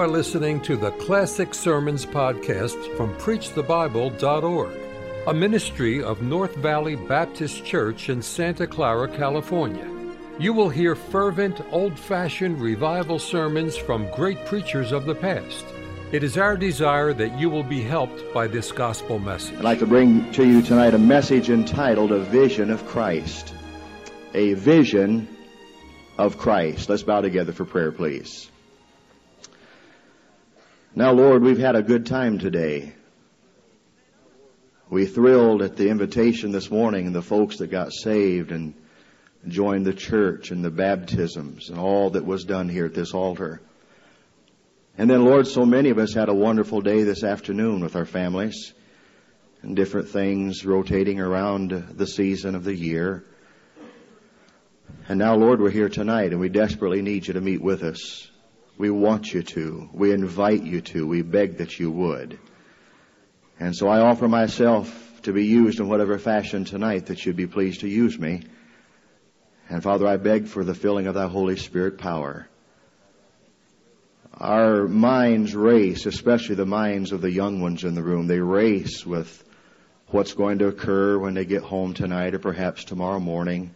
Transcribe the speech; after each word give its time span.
are 0.00 0.08
listening 0.08 0.58
to 0.62 0.78
the 0.78 0.92
Classic 0.92 1.52
Sermons 1.52 2.06
podcast 2.06 2.96
from 2.96 3.14
PreachTheBible.org, 3.16 4.74
a 5.26 5.34
ministry 5.34 6.02
of 6.02 6.22
North 6.22 6.54
Valley 6.54 6.96
Baptist 6.96 7.66
Church 7.66 8.08
in 8.08 8.22
Santa 8.22 8.66
Clara, 8.66 9.14
California. 9.14 9.86
You 10.38 10.54
will 10.54 10.70
hear 10.70 10.94
fervent, 10.94 11.60
old 11.70 11.98
fashioned 11.98 12.62
revival 12.62 13.18
sermons 13.18 13.76
from 13.76 14.10
great 14.12 14.42
preachers 14.46 14.90
of 14.90 15.04
the 15.04 15.14
past. 15.14 15.66
It 16.12 16.24
is 16.24 16.38
our 16.38 16.56
desire 16.56 17.12
that 17.12 17.38
you 17.38 17.50
will 17.50 17.62
be 17.62 17.82
helped 17.82 18.32
by 18.32 18.46
this 18.46 18.72
gospel 18.72 19.18
message. 19.18 19.58
I'd 19.58 19.64
like 19.64 19.80
to 19.80 19.86
bring 19.86 20.32
to 20.32 20.46
you 20.46 20.62
tonight 20.62 20.94
a 20.94 20.98
message 20.98 21.50
entitled 21.50 22.10
A 22.10 22.20
Vision 22.20 22.70
of 22.70 22.86
Christ. 22.86 23.52
A 24.32 24.54
Vision 24.54 25.28
of 26.16 26.38
Christ. 26.38 26.88
Let's 26.88 27.02
bow 27.02 27.20
together 27.20 27.52
for 27.52 27.66
prayer, 27.66 27.92
please. 27.92 28.50
Now, 30.94 31.12
Lord, 31.12 31.42
we've 31.42 31.58
had 31.58 31.76
a 31.76 31.82
good 31.82 32.06
time 32.06 32.38
today. 32.38 32.94
We 34.88 35.06
thrilled 35.06 35.62
at 35.62 35.76
the 35.76 35.88
invitation 35.88 36.50
this 36.50 36.68
morning 36.68 37.06
and 37.06 37.14
the 37.14 37.22
folks 37.22 37.58
that 37.58 37.68
got 37.68 37.92
saved 37.92 38.50
and 38.50 38.74
joined 39.46 39.86
the 39.86 39.94
church 39.94 40.50
and 40.50 40.64
the 40.64 40.70
baptisms 40.70 41.70
and 41.70 41.78
all 41.78 42.10
that 42.10 42.26
was 42.26 42.44
done 42.44 42.68
here 42.68 42.86
at 42.86 42.94
this 42.94 43.14
altar. 43.14 43.60
And 44.98 45.08
then, 45.08 45.24
Lord, 45.24 45.46
so 45.46 45.64
many 45.64 45.90
of 45.90 45.98
us 45.98 46.12
had 46.12 46.28
a 46.28 46.34
wonderful 46.34 46.80
day 46.80 47.04
this 47.04 47.22
afternoon 47.22 47.82
with 47.82 47.94
our 47.94 48.04
families 48.04 48.74
and 49.62 49.76
different 49.76 50.08
things 50.08 50.66
rotating 50.66 51.20
around 51.20 51.70
the 51.70 52.06
season 52.06 52.56
of 52.56 52.64
the 52.64 52.74
year. 52.74 53.24
And 55.08 55.20
now, 55.20 55.36
Lord, 55.36 55.60
we're 55.60 55.70
here 55.70 55.88
tonight 55.88 56.32
and 56.32 56.40
we 56.40 56.48
desperately 56.48 57.00
need 57.00 57.28
you 57.28 57.34
to 57.34 57.40
meet 57.40 57.62
with 57.62 57.84
us. 57.84 58.29
We 58.80 58.88
want 58.88 59.34
you 59.34 59.42
to. 59.42 59.90
We 59.92 60.10
invite 60.10 60.62
you 60.62 60.80
to. 60.80 61.06
We 61.06 61.20
beg 61.20 61.58
that 61.58 61.78
you 61.78 61.90
would. 61.90 62.38
And 63.58 63.76
so 63.76 63.88
I 63.88 64.00
offer 64.00 64.26
myself 64.26 65.20
to 65.24 65.34
be 65.34 65.44
used 65.44 65.80
in 65.80 65.88
whatever 65.90 66.18
fashion 66.18 66.64
tonight 66.64 67.04
that 67.06 67.26
you'd 67.26 67.36
be 67.36 67.46
pleased 67.46 67.80
to 67.80 67.88
use 67.88 68.18
me. 68.18 68.40
And 69.68 69.82
Father, 69.82 70.06
I 70.06 70.16
beg 70.16 70.46
for 70.46 70.64
the 70.64 70.74
filling 70.74 71.08
of 71.08 71.14
thy 71.14 71.26
Holy 71.26 71.56
Spirit 71.56 71.98
power. 71.98 72.48
Our 74.32 74.88
minds 74.88 75.54
race, 75.54 76.06
especially 76.06 76.54
the 76.54 76.64
minds 76.64 77.12
of 77.12 77.20
the 77.20 77.30
young 77.30 77.60
ones 77.60 77.84
in 77.84 77.94
the 77.94 78.02
room. 78.02 78.28
They 78.28 78.40
race 78.40 79.04
with 79.04 79.44
what's 80.06 80.32
going 80.32 80.60
to 80.60 80.68
occur 80.68 81.18
when 81.18 81.34
they 81.34 81.44
get 81.44 81.62
home 81.62 81.92
tonight 81.92 82.34
or 82.34 82.38
perhaps 82.38 82.84
tomorrow 82.84 83.20
morning. 83.20 83.74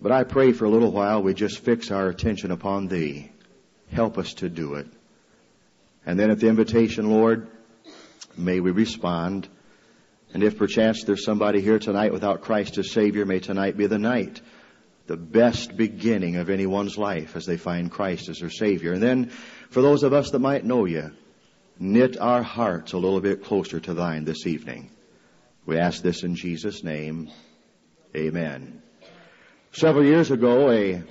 But 0.00 0.12
I 0.12 0.22
pray 0.22 0.52
for 0.52 0.66
a 0.66 0.70
little 0.70 0.92
while 0.92 1.20
we 1.20 1.34
just 1.34 1.58
fix 1.58 1.90
our 1.90 2.06
attention 2.06 2.52
upon 2.52 2.86
Thee. 2.86 3.32
Help 3.92 4.18
us 4.18 4.34
to 4.34 4.48
do 4.48 4.74
it. 4.74 4.86
And 6.04 6.18
then 6.18 6.30
at 6.30 6.38
the 6.38 6.48
invitation, 6.48 7.10
Lord, 7.10 7.48
may 8.36 8.60
we 8.60 8.70
respond. 8.70 9.48
And 10.32 10.42
if 10.42 10.58
perchance 10.58 11.04
there's 11.04 11.24
somebody 11.24 11.60
here 11.60 11.78
tonight 11.78 12.12
without 12.12 12.42
Christ 12.42 12.78
as 12.78 12.92
Savior, 12.92 13.24
may 13.24 13.40
tonight 13.40 13.76
be 13.76 13.86
the 13.86 13.98
night, 13.98 14.40
the 15.06 15.16
best 15.16 15.76
beginning 15.76 16.36
of 16.36 16.50
anyone's 16.50 16.98
life 16.98 17.36
as 17.36 17.46
they 17.46 17.56
find 17.56 17.90
Christ 17.90 18.28
as 18.28 18.38
their 18.38 18.50
Savior. 18.50 18.92
And 18.92 19.02
then 19.02 19.30
for 19.70 19.82
those 19.82 20.02
of 20.02 20.12
us 20.12 20.30
that 20.30 20.38
might 20.38 20.64
know 20.64 20.84
you, 20.84 21.12
knit 21.78 22.18
our 22.18 22.42
hearts 22.42 22.92
a 22.92 22.98
little 22.98 23.20
bit 23.20 23.44
closer 23.44 23.80
to 23.80 23.94
thine 23.94 24.24
this 24.24 24.46
evening. 24.46 24.90
We 25.64 25.78
ask 25.78 26.02
this 26.02 26.22
in 26.22 26.36
Jesus' 26.36 26.84
name. 26.84 27.30
Amen. 28.14 28.82
Several 29.72 30.04
years 30.04 30.30
ago, 30.30 30.70
a 30.70 31.02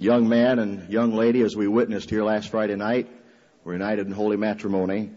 young 0.00 0.28
man 0.28 0.58
and 0.58 0.90
young 0.90 1.12
lady, 1.12 1.42
as 1.42 1.54
we 1.54 1.68
witnessed 1.68 2.08
here 2.08 2.24
last 2.24 2.48
Friday 2.48 2.74
night, 2.74 3.08
were 3.64 3.74
united 3.74 4.06
in 4.06 4.12
holy 4.12 4.38
matrimony. 4.38 5.10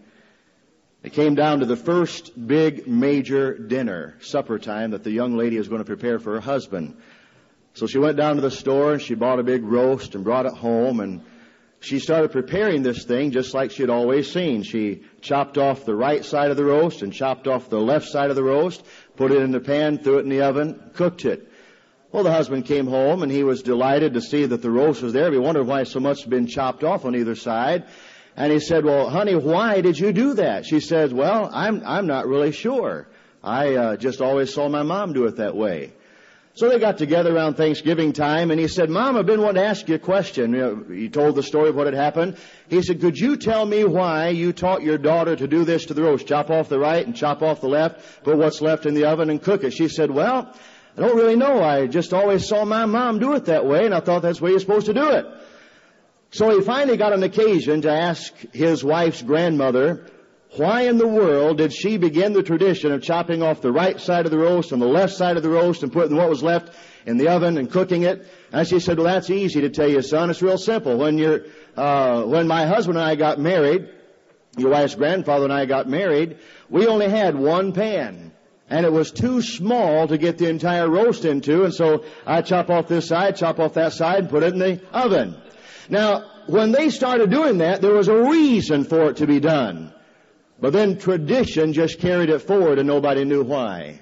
They 1.00 1.08
came 1.08 1.34
down 1.34 1.60
to 1.60 1.66
the 1.66 1.76
first 1.76 2.32
big 2.46 2.86
major 2.86 3.56
dinner, 3.56 4.16
supper 4.20 4.58
time, 4.58 4.90
that 4.90 5.02
the 5.02 5.10
young 5.10 5.36
lady 5.36 5.56
is 5.56 5.68
going 5.68 5.80
to 5.80 5.86
prepare 5.86 6.18
for 6.18 6.34
her 6.34 6.40
husband. 6.40 6.98
So 7.72 7.86
she 7.86 7.98
went 7.98 8.18
down 8.18 8.36
to 8.36 8.42
the 8.42 8.50
store 8.50 8.92
and 8.92 9.02
she 9.02 9.14
bought 9.14 9.40
a 9.40 9.42
big 9.42 9.64
roast 9.64 10.14
and 10.14 10.22
brought 10.22 10.46
it 10.46 10.52
home 10.52 11.00
and 11.00 11.22
she 11.80 11.98
started 11.98 12.32
preparing 12.32 12.82
this 12.82 13.04
thing 13.04 13.30
just 13.30 13.52
like 13.52 13.70
she 13.70 13.82
had 13.82 13.90
always 13.90 14.30
seen. 14.30 14.62
She 14.62 15.02
chopped 15.20 15.58
off 15.58 15.84
the 15.84 15.94
right 15.94 16.24
side 16.24 16.50
of 16.50 16.56
the 16.56 16.64
roast 16.64 17.02
and 17.02 17.12
chopped 17.12 17.46
off 17.46 17.68
the 17.68 17.80
left 17.80 18.06
side 18.06 18.30
of 18.30 18.36
the 18.36 18.42
roast, 18.42 18.84
put 19.16 19.32
it 19.32 19.42
in 19.42 19.50
the 19.50 19.60
pan, 19.60 19.98
threw 19.98 20.18
it 20.18 20.22
in 20.22 20.30
the 20.30 20.42
oven, 20.42 20.90
cooked 20.94 21.24
it. 21.24 21.50
Well, 22.14 22.22
the 22.22 22.30
husband 22.30 22.66
came 22.66 22.86
home 22.86 23.24
and 23.24 23.32
he 23.32 23.42
was 23.42 23.64
delighted 23.64 24.14
to 24.14 24.20
see 24.20 24.46
that 24.46 24.62
the 24.62 24.70
roast 24.70 25.02
was 25.02 25.12
there. 25.12 25.32
He 25.32 25.36
wondered 25.36 25.66
why 25.66 25.82
so 25.82 25.98
much 25.98 26.20
had 26.20 26.30
been 26.30 26.46
chopped 26.46 26.84
off 26.84 27.04
on 27.04 27.16
either 27.16 27.34
side. 27.34 27.86
And 28.36 28.52
he 28.52 28.60
said, 28.60 28.84
well, 28.84 29.10
honey, 29.10 29.34
why 29.34 29.80
did 29.80 29.98
you 29.98 30.12
do 30.12 30.34
that? 30.34 30.64
She 30.64 30.78
said, 30.78 31.12
well, 31.12 31.50
I'm, 31.52 31.82
I'm 31.84 32.06
not 32.06 32.28
really 32.28 32.52
sure. 32.52 33.08
I 33.42 33.74
uh, 33.74 33.96
just 33.96 34.20
always 34.20 34.54
saw 34.54 34.68
my 34.68 34.84
mom 34.84 35.12
do 35.12 35.24
it 35.26 35.38
that 35.38 35.56
way. 35.56 35.92
So 36.54 36.68
they 36.68 36.78
got 36.78 36.98
together 36.98 37.34
around 37.34 37.54
Thanksgiving 37.54 38.12
time 38.12 38.52
and 38.52 38.60
he 38.60 38.68
said, 38.68 38.90
Mom, 38.90 39.16
I've 39.16 39.26
been 39.26 39.40
wanting 39.40 39.64
to 39.64 39.68
ask 39.68 39.88
you 39.88 39.96
a 39.96 39.98
question. 39.98 40.52
You 40.52 40.58
know, 40.58 40.84
he 40.88 41.08
told 41.08 41.34
the 41.34 41.42
story 41.42 41.70
of 41.70 41.74
what 41.74 41.86
had 41.86 41.96
happened. 41.96 42.36
He 42.68 42.80
said, 42.80 43.00
could 43.00 43.18
you 43.18 43.36
tell 43.36 43.66
me 43.66 43.82
why 43.82 44.28
you 44.28 44.52
taught 44.52 44.84
your 44.84 44.98
daughter 44.98 45.34
to 45.34 45.48
do 45.48 45.64
this 45.64 45.86
to 45.86 45.94
the 45.94 46.04
roast? 46.04 46.28
Chop 46.28 46.50
off 46.50 46.68
the 46.68 46.78
right 46.78 47.04
and 47.04 47.16
chop 47.16 47.42
off 47.42 47.60
the 47.60 47.66
left, 47.66 48.22
put 48.22 48.36
what's 48.36 48.60
left 48.60 48.86
in 48.86 48.94
the 48.94 49.06
oven 49.06 49.30
and 49.30 49.42
cook 49.42 49.64
it. 49.64 49.72
She 49.72 49.88
said, 49.88 50.12
well, 50.12 50.54
I 50.96 51.00
don't 51.00 51.16
really 51.16 51.36
know. 51.36 51.62
I 51.62 51.86
just 51.86 52.12
always 52.12 52.46
saw 52.46 52.64
my 52.64 52.86
mom 52.86 53.18
do 53.18 53.34
it 53.34 53.46
that 53.46 53.66
way, 53.66 53.84
and 53.84 53.94
I 53.94 54.00
thought 54.00 54.22
that's 54.22 54.38
the 54.38 54.44
way 54.44 54.50
you're 54.50 54.60
supposed 54.60 54.86
to 54.86 54.94
do 54.94 55.10
it. 55.10 55.26
So 56.30 56.50
he 56.56 56.64
finally 56.64 56.96
got 56.96 57.12
an 57.12 57.22
occasion 57.22 57.82
to 57.82 57.90
ask 57.90 58.32
his 58.52 58.84
wife's 58.84 59.22
grandmother, 59.22 60.06
why 60.56 60.82
in 60.82 60.98
the 60.98 61.06
world 61.06 61.58
did 61.58 61.72
she 61.72 61.96
begin 61.96 62.32
the 62.32 62.42
tradition 62.44 62.92
of 62.92 63.02
chopping 63.02 63.42
off 63.42 63.60
the 63.60 63.72
right 63.72 64.00
side 64.00 64.24
of 64.24 64.30
the 64.30 64.38
roast 64.38 64.70
and 64.70 64.80
the 64.80 64.86
left 64.86 65.14
side 65.14 65.36
of 65.36 65.42
the 65.42 65.48
roast 65.48 65.82
and 65.82 65.92
putting 65.92 66.16
what 66.16 66.28
was 66.28 66.44
left 66.44 66.72
in 67.06 67.18
the 67.18 67.28
oven 67.28 67.58
and 67.58 67.70
cooking 67.70 68.02
it? 68.02 68.26
And 68.52 68.66
she 68.66 68.78
said, 68.78 68.98
well, 68.98 69.12
that's 69.12 69.30
easy 69.30 69.62
to 69.62 69.70
tell 69.70 69.88
you, 69.88 70.00
son. 70.00 70.30
It's 70.30 70.42
real 70.42 70.58
simple. 70.58 70.96
When 70.96 71.18
you're, 71.18 71.46
uh, 71.76 72.22
when 72.22 72.46
my 72.46 72.66
husband 72.66 72.98
and 72.98 73.06
I 73.06 73.16
got 73.16 73.40
married, 73.40 73.88
your 74.56 74.70
wife's 74.70 74.94
grandfather 74.94 75.44
and 75.44 75.52
I 75.52 75.66
got 75.66 75.88
married, 75.88 76.38
we 76.68 76.86
only 76.86 77.08
had 77.08 77.34
one 77.34 77.72
pan 77.72 78.23
and 78.70 78.86
it 78.86 78.92
was 78.92 79.10
too 79.10 79.42
small 79.42 80.08
to 80.08 80.18
get 80.18 80.38
the 80.38 80.48
entire 80.48 80.88
roast 80.88 81.24
into, 81.24 81.64
and 81.64 81.74
so 81.74 82.04
I 82.26 82.42
chop 82.42 82.70
off 82.70 82.88
this 82.88 83.08
side, 83.08 83.36
chop 83.36 83.58
off 83.60 83.74
that 83.74 83.92
side, 83.92 84.20
and 84.20 84.30
put 84.30 84.42
it 84.42 84.52
in 84.52 84.58
the 84.58 84.80
oven. 84.92 85.36
Now, 85.88 86.30
when 86.46 86.72
they 86.72 86.90
started 86.90 87.30
doing 87.30 87.58
that, 87.58 87.80
there 87.80 87.92
was 87.92 88.08
a 88.08 88.30
reason 88.30 88.84
for 88.84 89.10
it 89.10 89.16
to 89.18 89.26
be 89.26 89.40
done. 89.40 89.92
But 90.60 90.72
then 90.72 90.98
tradition 90.98 91.72
just 91.72 91.98
carried 91.98 92.30
it 92.30 92.40
forward 92.40 92.78
and 92.78 92.86
nobody 92.86 93.24
knew 93.24 93.42
why. 93.42 94.00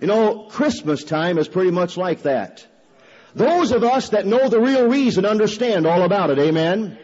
You 0.00 0.06
know, 0.06 0.46
Christmas 0.50 1.02
time 1.02 1.38
is 1.38 1.48
pretty 1.48 1.70
much 1.70 1.96
like 1.96 2.22
that. 2.22 2.66
Those 3.34 3.72
of 3.72 3.82
us 3.82 4.10
that 4.10 4.26
know 4.26 4.48
the 4.48 4.60
real 4.60 4.88
reason 4.88 5.26
understand 5.26 5.86
all 5.86 6.02
about 6.02 6.30
it, 6.30 6.38
amen? 6.38 6.98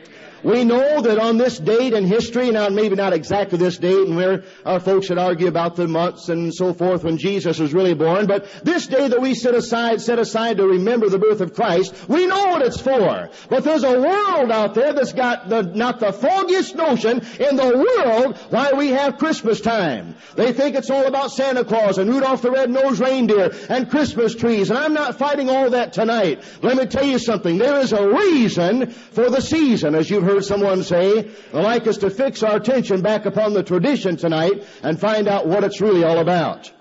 We 0.44 0.62
know 0.64 1.00
that 1.00 1.18
on 1.18 1.38
this 1.38 1.58
date 1.58 1.94
in 1.94 2.04
history, 2.04 2.50
now 2.50 2.68
maybe 2.68 2.96
not 2.96 3.14
exactly 3.14 3.56
this 3.56 3.78
date, 3.78 4.06
and 4.06 4.14
where 4.14 4.44
our 4.66 4.78
folks 4.78 5.08
would 5.08 5.18
argue 5.18 5.48
about 5.48 5.74
the 5.74 5.88
months 5.88 6.28
and 6.28 6.54
so 6.54 6.74
forth 6.74 7.02
when 7.02 7.16
Jesus 7.16 7.58
was 7.58 7.72
really 7.72 7.94
born, 7.94 8.26
but 8.26 8.46
this 8.62 8.86
day 8.86 9.08
that 9.08 9.22
we 9.22 9.34
set 9.34 9.54
aside, 9.54 10.02
set 10.02 10.18
aside 10.18 10.58
to 10.58 10.66
remember 10.66 11.08
the 11.08 11.18
birth 11.18 11.40
of 11.40 11.54
Christ, 11.54 11.94
we 12.08 12.26
know 12.26 12.48
what 12.48 12.60
it's 12.60 12.80
for. 12.80 13.30
But 13.48 13.64
there's 13.64 13.84
a 13.84 13.98
world 13.98 14.50
out 14.50 14.74
there 14.74 14.92
that's 14.92 15.14
got 15.14 15.48
the, 15.48 15.62
not 15.62 15.98
the 15.98 16.12
foggiest 16.12 16.74
notion 16.74 17.22
in 17.40 17.56
the 17.56 17.76
world 18.04 18.36
why 18.50 18.72
we 18.72 18.88
have 18.88 19.16
Christmas 19.16 19.62
time. 19.62 20.14
They 20.36 20.52
think 20.52 20.76
it's 20.76 20.90
all 20.90 21.06
about 21.06 21.30
Santa 21.30 21.64
Claus 21.64 21.96
and 21.96 22.10
Rudolph 22.10 22.42
the 22.42 22.50
Red-Nosed 22.50 23.00
Reindeer 23.00 23.50
and 23.70 23.88
Christmas 23.88 24.34
trees, 24.34 24.68
and 24.68 24.78
I'm 24.78 24.92
not 24.92 25.18
fighting 25.18 25.48
all 25.48 25.70
that 25.70 25.94
tonight. 25.94 26.42
Let 26.60 26.76
me 26.76 26.84
tell 26.84 27.06
you 27.06 27.18
something. 27.18 27.56
There 27.56 27.80
is 27.80 27.92
a 27.92 28.06
reason 28.06 28.90
for 28.90 29.30
the 29.30 29.40
season, 29.40 29.94
as 29.94 30.10
you've 30.10 30.24
heard 30.24 30.33
heard 30.34 30.44
someone 30.44 30.82
say, 30.82 31.30
I'd 31.52 31.62
like 31.62 31.86
us 31.86 31.98
to 31.98 32.10
fix 32.10 32.42
our 32.42 32.56
attention 32.56 33.02
back 33.02 33.24
upon 33.24 33.52
the 33.52 33.62
tradition 33.62 34.16
tonight 34.16 34.64
and 34.82 34.98
find 34.98 35.28
out 35.28 35.46
what 35.46 35.64
it's 35.64 35.80
really 35.80 36.02
all 36.02 36.18
about. 36.18 36.72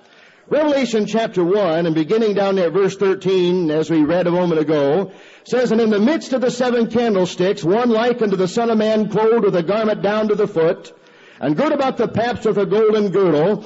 Revelation 0.47 1.05
chapter 1.05 1.43
1 1.43 1.85
and 1.85 1.95
beginning 1.95 2.33
down 2.33 2.55
there 2.55 2.67
at 2.67 2.73
verse 2.73 2.97
13 2.97 3.69
as 3.71 3.89
we 3.89 4.03
read 4.03 4.27
a 4.27 4.31
moment 4.31 4.59
ago 4.59 5.11
says, 5.45 5.71
And 5.71 5.79
in 5.79 5.89
the 5.89 5.99
midst 5.99 6.33
of 6.33 6.41
the 6.41 6.51
seven 6.51 6.89
candlesticks, 6.89 7.63
one 7.63 7.89
like 7.89 8.21
unto 8.21 8.35
the 8.35 8.47
Son 8.47 8.69
of 8.69 8.77
Man 8.77 9.09
clothed 9.09 9.45
with 9.45 9.55
a 9.55 9.63
garment 9.63 10.01
down 10.01 10.29
to 10.29 10.35
the 10.35 10.47
foot, 10.47 10.91
and 11.39 11.55
girt 11.55 11.71
about 11.71 11.97
the 11.97 12.07
paps 12.07 12.45
with 12.45 12.57
a 12.57 12.65
golden 12.65 13.11
girdle, 13.11 13.63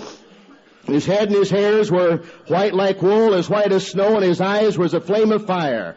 his 0.85 1.05
head 1.05 1.29
and 1.29 1.35
his 1.35 1.49
hairs 1.49 1.91
were 1.91 2.23
white 2.47 2.73
like 2.73 3.01
wool, 3.01 3.33
as 3.33 3.49
white 3.49 3.71
as 3.71 3.87
snow, 3.87 4.15
and 4.15 4.23
his 4.23 4.39
eyes 4.41 4.77
were 4.77 4.85
as 4.85 4.93
a 4.93 5.01
flame 5.01 5.31
of 5.31 5.45
fire 5.45 5.95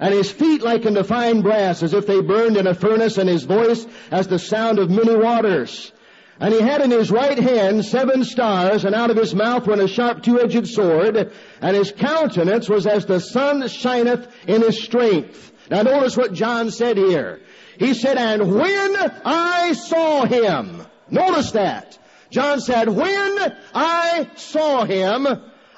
and 0.00 0.14
his 0.14 0.32
feet 0.32 0.62
like 0.62 0.86
unto 0.86 1.02
fine 1.02 1.42
brass, 1.42 1.82
as 1.82 1.92
if 1.92 2.06
they 2.06 2.22
burned 2.22 2.56
in 2.56 2.66
a 2.66 2.74
furnace, 2.74 3.18
and 3.18 3.28
his 3.28 3.44
voice 3.44 3.86
as 4.10 4.26
the 4.26 4.38
sound 4.38 4.78
of 4.78 4.90
many 4.90 5.14
waters. 5.14 5.92
And 6.40 6.54
he 6.54 6.60
had 6.62 6.80
in 6.80 6.90
his 6.90 7.10
right 7.10 7.38
hand 7.38 7.84
seven 7.84 8.24
stars, 8.24 8.86
and 8.86 8.94
out 8.94 9.10
of 9.10 9.18
his 9.18 9.34
mouth 9.34 9.66
went 9.66 9.82
a 9.82 9.88
sharp 9.88 10.22
two-edged 10.22 10.66
sword, 10.66 11.30
and 11.60 11.76
his 11.76 11.92
countenance 11.92 12.66
was 12.66 12.86
as 12.86 13.04
the 13.04 13.20
sun 13.20 13.68
shineth 13.68 14.26
in 14.48 14.62
his 14.62 14.82
strength. 14.82 15.52
Now 15.70 15.82
notice 15.82 16.16
what 16.16 16.32
John 16.32 16.70
said 16.70 16.96
here. 16.96 17.40
He 17.78 17.92
said, 17.92 18.16
and 18.16 18.54
when 18.54 18.96
I 19.24 19.74
saw 19.74 20.24
him, 20.24 20.82
notice 21.10 21.52
that. 21.52 21.98
John 22.30 22.60
said, 22.60 22.88
when 22.88 23.56
I 23.74 24.30
saw 24.36 24.84
him, 24.84 25.26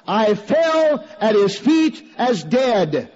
I 0.07 0.35
fell 0.35 1.05
at 1.21 1.35
his 1.35 1.59
feet 1.59 2.05
as 2.17 2.45
dead. 2.45 3.11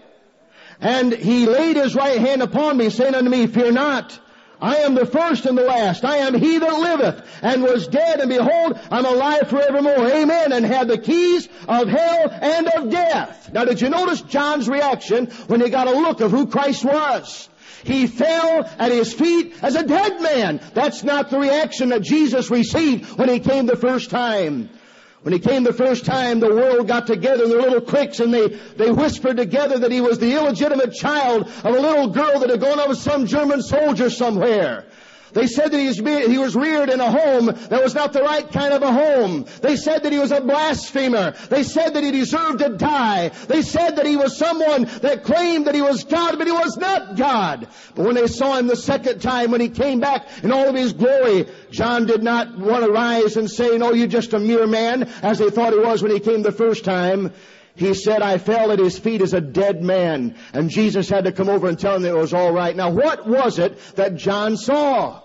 And 0.81 1.13
he 1.13 1.47
laid 1.47 1.77
his 1.77 1.95
right 1.95 2.19
hand 2.19 2.43
upon 2.43 2.77
me, 2.77 2.91
saying 2.91 3.15
unto 3.15 3.31
me, 3.31 3.47
Fear 3.47 3.73
not. 3.73 4.19
I 4.61 4.77
am 4.77 4.95
the 4.95 5.05
first 5.05 5.45
and 5.45 5.57
the 5.57 5.65
last. 5.65 6.05
I 6.05 6.19
am 6.19 6.35
he 6.35 6.59
that 6.59 6.79
liveth 6.79 7.23
and 7.43 7.63
was 7.63 7.89
dead, 7.89 8.21
and 8.21 8.31
behold, 8.31 8.79
I'm 8.91 9.05
alive 9.05 9.51
forevermore. 9.51 10.11
Amen. 10.11 10.53
And 10.53 10.65
had 10.65 10.89
the 10.89 10.99
keys 10.99 11.49
of 11.69 11.89
hell 11.89 12.31
and 12.31 12.69
of 12.69 12.91
death. 12.91 13.51
Now 13.53 13.65
did 13.65 13.81
you 13.81 13.91
notice 13.91 14.23
John's 14.23 14.69
reaction 14.69 15.27
when 15.47 15.61
he 15.61 15.69
got 15.69 15.89
a 15.89 15.93
look 15.93 16.21
of 16.21 16.31
who 16.31 16.47
Christ 16.47 16.85
was? 16.85 17.49
He 17.85 18.07
fell 18.07 18.69
at 18.79 18.91
his 18.91 19.13
feet 19.13 19.55
as 19.63 19.77
a 19.77 19.87
dead 19.87 20.21
man. 20.21 20.61
That's 20.75 21.05
not 21.05 21.31
the 21.31 21.39
reaction 21.39 21.91
that 21.91 22.03
Jesus 22.03 22.51
received 22.51 23.19
when 23.19 23.29
he 23.29 23.39
came 23.39 23.67
the 23.67 23.77
first 23.77 24.11
time. 24.11 24.71
When 25.27 25.33
he 25.33 25.41
came 25.41 25.65
the 25.65 25.73
first 25.73 26.05
time, 26.05 26.39
the 26.39 26.55
world 26.55 26.87
got 26.87 27.09
together 27.09 27.43
in 27.43 27.51
their 27.51 27.61
little 27.61 27.81
cliques 27.81 28.21
and 28.21 28.33
they, 28.33 28.47
they 28.77 28.93
whispered 28.93 29.37
together 29.37 29.77
that 29.81 29.91
he 29.91 30.01
was 30.01 30.21
the 30.21 30.33
illegitimate 30.35 30.93
child 30.93 31.49
of 31.49 31.65
a 31.65 31.81
little 31.81 32.07
girl 32.07 32.39
that 32.39 32.49
had 32.49 32.61
gone 32.61 32.79
out 32.79 32.89
with 32.89 32.99
some 32.99 33.27
German 33.27 33.61
soldier 33.61 34.09
somewhere. 34.09 34.85
They 35.33 35.47
said 35.47 35.73
that 35.73 35.79
he 35.79 36.39
was, 36.39 36.57
reared 36.57 36.89
in 36.89 37.01
a 37.01 37.11
home 37.11 37.47
that 37.47 37.83
was 37.83 37.95
not 37.95 38.13
the 38.13 38.23
right 38.23 38.51
kind 38.51 38.73
of 38.73 38.83
a 38.83 38.93
home. 38.93 39.47
They 39.61 39.77
said 39.77 40.03
that 40.05 40.13
he 40.13 40.19
was 40.19 40.33
a 40.33 40.41
blasphemer. 40.41 41.33
They 41.51 41.63
said 41.63 41.95
that 41.95 42.05
he 42.05 42.11
deserved 42.11 42.61
to 42.61 42.71
die. 42.71 43.29
They 43.49 43.63
said 43.63 43.97
that 43.97 44.07
he 44.07 44.17
was 44.17 44.39
someone 44.39 44.85
that 45.03 45.25
claimed 45.25 45.67
that 45.67 45.75
he 45.75 45.83
was 45.83 46.05
God, 46.05 46.39
but 46.39 46.47
he 46.47 46.53
was 46.53 46.77
not 46.77 47.17
God. 47.17 47.69
But 47.95 48.07
when 48.07 48.15
they 48.15 48.27
saw 48.27 48.57
him 48.57 48.67
the 48.67 48.77
second 48.77 49.21
time, 49.21 49.51
when 49.51 49.61
he 49.61 49.69
came 49.69 50.01
back 50.01 50.27
in 50.43 50.53
all 50.53 50.69
of 50.69 50.75
his 50.75 50.93
glory, 50.93 51.47
John 51.71 52.07
did 52.07 52.23
not 52.23 52.57
want 52.57 52.85
to 52.85 52.91
rise 52.91 53.37
and 53.37 53.51
say, 53.51 53.77
no, 53.77 53.93
you're 53.93 54.07
just 54.07 54.33
a 54.33 54.39
mere 54.39 54.67
man, 54.67 55.05
as 55.23 55.39
they 55.39 55.51
thought 55.51 55.73
he 55.73 55.79
was 55.79 56.03
when 56.03 56.13
he 56.13 56.21
came 56.21 56.43
the 56.43 56.53
first 56.53 56.85
time. 56.85 57.33
He 57.77 57.95
said, 57.95 58.23
I 58.23 58.39
fell 58.39 58.73
at 58.73 58.79
his 58.79 58.99
feet 58.99 59.21
as 59.21 59.35
a 59.35 59.41
dead 59.41 59.83
man. 59.83 60.37
And 60.53 60.71
Jesus 60.71 61.09
had 61.09 61.25
to 61.25 61.33
come 61.33 61.49
over 61.49 61.69
and 61.69 61.79
tell 61.79 61.95
him 61.95 62.03
that 62.03 62.15
it 62.15 62.19
was 62.19 62.35
all 62.35 62.53
right. 62.53 62.75
Now, 62.75 62.91
what 62.91 63.27
was 63.27 63.59
it 63.59 63.79
that 63.97 64.17
John 64.17 64.57
saw? 64.57 65.23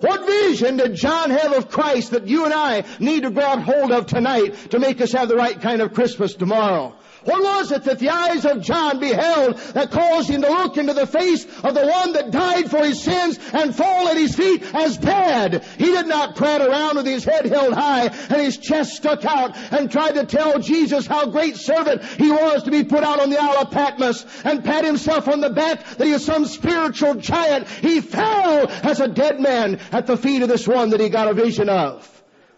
What 0.00 0.26
vision 0.26 0.78
did 0.78 0.94
John 0.94 1.30
have 1.30 1.52
of 1.52 1.70
Christ 1.70 2.12
that 2.12 2.26
you 2.26 2.44
and 2.46 2.54
I 2.54 2.84
need 2.98 3.24
to 3.24 3.30
grab 3.30 3.60
hold 3.60 3.92
of 3.92 4.06
tonight 4.06 4.70
to 4.70 4.78
make 4.78 5.00
us 5.00 5.12
have 5.12 5.28
the 5.28 5.36
right 5.36 5.60
kind 5.60 5.82
of 5.82 5.92
Christmas 5.92 6.34
tomorrow? 6.34 6.96
What 7.24 7.42
was 7.42 7.70
it 7.70 7.84
that 7.84 8.00
the 8.00 8.10
eyes 8.10 8.44
of 8.44 8.62
John 8.62 8.98
beheld 8.98 9.56
that 9.74 9.90
caused 9.92 10.28
him 10.28 10.42
to 10.42 10.48
look 10.48 10.76
into 10.76 10.92
the 10.92 11.06
face 11.06 11.44
of 11.62 11.74
the 11.74 11.86
one 11.86 12.12
that 12.14 12.32
died 12.32 12.70
for 12.70 12.84
his 12.84 13.02
sins 13.02 13.38
and 13.52 13.74
fall 13.74 14.08
at 14.08 14.16
his 14.16 14.34
feet 14.34 14.62
as 14.74 14.98
dead? 14.98 15.64
He 15.78 15.86
did 15.86 16.06
not 16.06 16.34
prate 16.34 16.60
around 16.60 16.96
with 16.96 17.06
his 17.06 17.24
head 17.24 17.46
held 17.46 17.74
high 17.74 18.06
and 18.06 18.42
his 18.42 18.58
chest 18.58 18.94
stuck 18.94 19.24
out 19.24 19.56
and 19.72 19.90
tried 19.90 20.12
to 20.12 20.26
tell 20.26 20.58
Jesus 20.58 21.06
how 21.06 21.26
great 21.26 21.56
servant 21.56 22.02
he 22.02 22.30
was 22.30 22.64
to 22.64 22.70
be 22.72 22.82
put 22.82 23.04
out 23.04 23.20
on 23.20 23.30
the 23.30 23.40
Isle 23.40 23.58
of 23.58 23.70
Patmos 23.70 24.26
and 24.44 24.64
pat 24.64 24.84
himself 24.84 25.28
on 25.28 25.40
the 25.40 25.50
back 25.50 25.84
that 25.96 26.06
he 26.06 26.12
was 26.12 26.24
some 26.24 26.44
spiritual 26.44 27.14
giant. 27.14 27.68
He 27.68 28.00
fell 28.00 28.68
as 28.68 29.00
a 29.00 29.08
dead 29.08 29.40
man 29.40 29.78
at 29.92 30.06
the 30.06 30.16
feet 30.16 30.42
of 30.42 30.48
this 30.48 30.66
one 30.66 30.90
that 30.90 31.00
he 31.00 31.08
got 31.08 31.28
a 31.28 31.34
vision 31.34 31.68
of. 31.68 32.08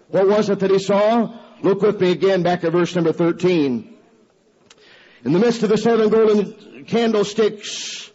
What 0.08 0.26
was 0.26 0.48
it 0.48 0.60
that 0.60 0.70
he 0.70 0.78
saw? 0.78 1.38
Look 1.62 1.82
with 1.82 2.00
me 2.00 2.12
again 2.12 2.42
back 2.42 2.64
at 2.64 2.72
verse 2.72 2.94
number 2.94 3.12
13. 3.12 3.93
In 5.24 5.32
the 5.32 5.38
midst 5.38 5.62
of 5.62 5.70
the 5.70 5.78
seven 5.78 6.10
golden 6.10 6.84
candlesticks, 6.84 8.10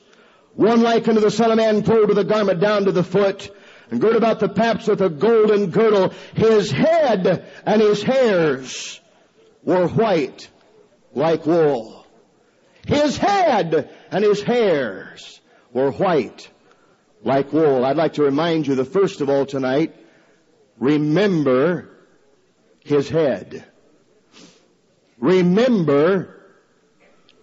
one 0.53 0.83
like 0.83 1.07
unto 1.07 1.19
the 1.19 1.31
Son 1.31 1.49
of 1.49 1.57
Man 1.57 1.81
clothed 1.81 2.09
with 2.09 2.19
a 2.19 2.23
garment 2.23 2.59
down 2.59 2.85
to 2.85 2.91
the 2.91 3.03
foot, 3.03 3.49
and 3.89 3.99
girt 3.99 4.15
about 4.15 4.39
the 4.39 4.47
paps 4.47 4.87
with 4.87 5.01
a 5.01 5.09
golden 5.09 5.71
girdle. 5.71 6.13
His 6.35 6.69
head 6.69 7.51
and 7.65 7.81
his 7.81 8.03
hairs 8.03 9.01
were 9.63 9.87
white 9.87 10.47
like 11.13 11.47
wool. 11.47 12.05
His 12.85 13.17
head 13.17 13.89
and 14.11 14.23
his 14.23 14.43
hairs 14.43 15.41
were 15.73 15.91
white 15.91 16.47
like 17.23 17.51
wool. 17.51 17.83
I'd 17.83 17.97
like 17.97 18.13
to 18.13 18.23
remind 18.23 18.67
you 18.67 18.75
the 18.75 18.85
first 18.85 19.21
of 19.21 19.29
all 19.31 19.47
tonight, 19.47 19.95
remember 20.77 21.89
his 22.81 23.09
head. 23.09 23.65
Remember 25.17 26.38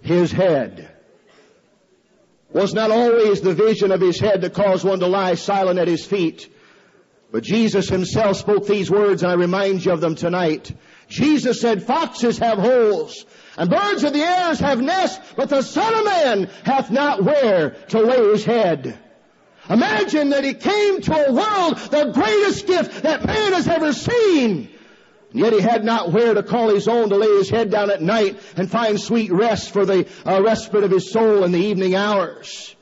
his 0.07 0.33
head. 0.33 0.91
Was 2.51 2.73
not 2.73 2.91
always 2.91 3.41
the 3.41 3.55
vision 3.55 3.93
of 3.93 4.01
his 4.01 4.19
head 4.19 4.41
that 4.43 4.55
caused 4.55 4.85
one 4.85 5.01
to 5.01 5.07
lie 5.07 5.35
silent 5.35 5.79
at 5.79 5.89
his 5.89 6.07
feet. 6.07 6.51
But 7.33 7.43
Jesus 7.43 7.89
himself 7.89 8.37
spoke 8.39 8.67
these 8.67 8.91
words 8.91 9.23
and 9.23 9.31
I 9.31 9.35
remind 9.35 9.85
you 9.85 9.93
of 9.93 10.01
them 10.01 10.15
tonight. 10.15 10.73
Jesus 11.09 11.61
said, 11.61 11.83
foxes 11.83 12.39
have 12.39 12.59
holes 12.59 13.27
and 13.59 13.69
birds 13.69 14.05
of 14.05 14.13
the 14.13 14.21
air 14.21 14.55
have 14.55 14.81
nests, 14.81 15.35
but 15.37 15.49
the 15.49 15.63
Son 15.63 15.95
of 15.95 16.05
Man 16.05 16.51
hath 16.65 16.91
not 16.91 17.25
where 17.25 17.71
to 17.89 18.01
lay 18.01 18.33
his 18.33 18.45
head. 18.45 18.99
Imagine 19.69 20.31
that 20.31 20.45
he 20.45 20.55
came 20.55 21.01
to 21.03 21.29
a 21.29 21.33
world, 21.33 21.77
the 21.91 22.13
greatest 22.13 22.67
gift 22.67 23.03
that 23.03 23.25
man 23.25 23.53
has 23.53 23.67
ever 23.67 23.93
seen. 23.93 24.76
Yet 25.37 25.53
he 25.53 25.61
had 25.61 25.85
not 25.85 26.13
where 26.13 26.33
to 26.33 26.43
call 26.43 26.71
his 26.71 26.89
own 26.89 27.11
to 27.11 27.17
lay 27.17 27.37
his 27.37 27.51
head 27.51 27.71
down 27.71 27.91
at 27.91 28.01
night 28.01 28.41
and 28.57 28.71
find 28.71 28.99
sweet 28.99 29.31
rest 29.31 29.71
for 29.71 29.85
the 29.85 30.09
uh, 30.25 30.43
respite 30.43 30.83
of 30.83 30.91
his 30.91 31.13
soul 31.13 31.45
in 31.45 31.53
the 31.53 31.59
evening 31.59 31.95
hours. 31.95 32.75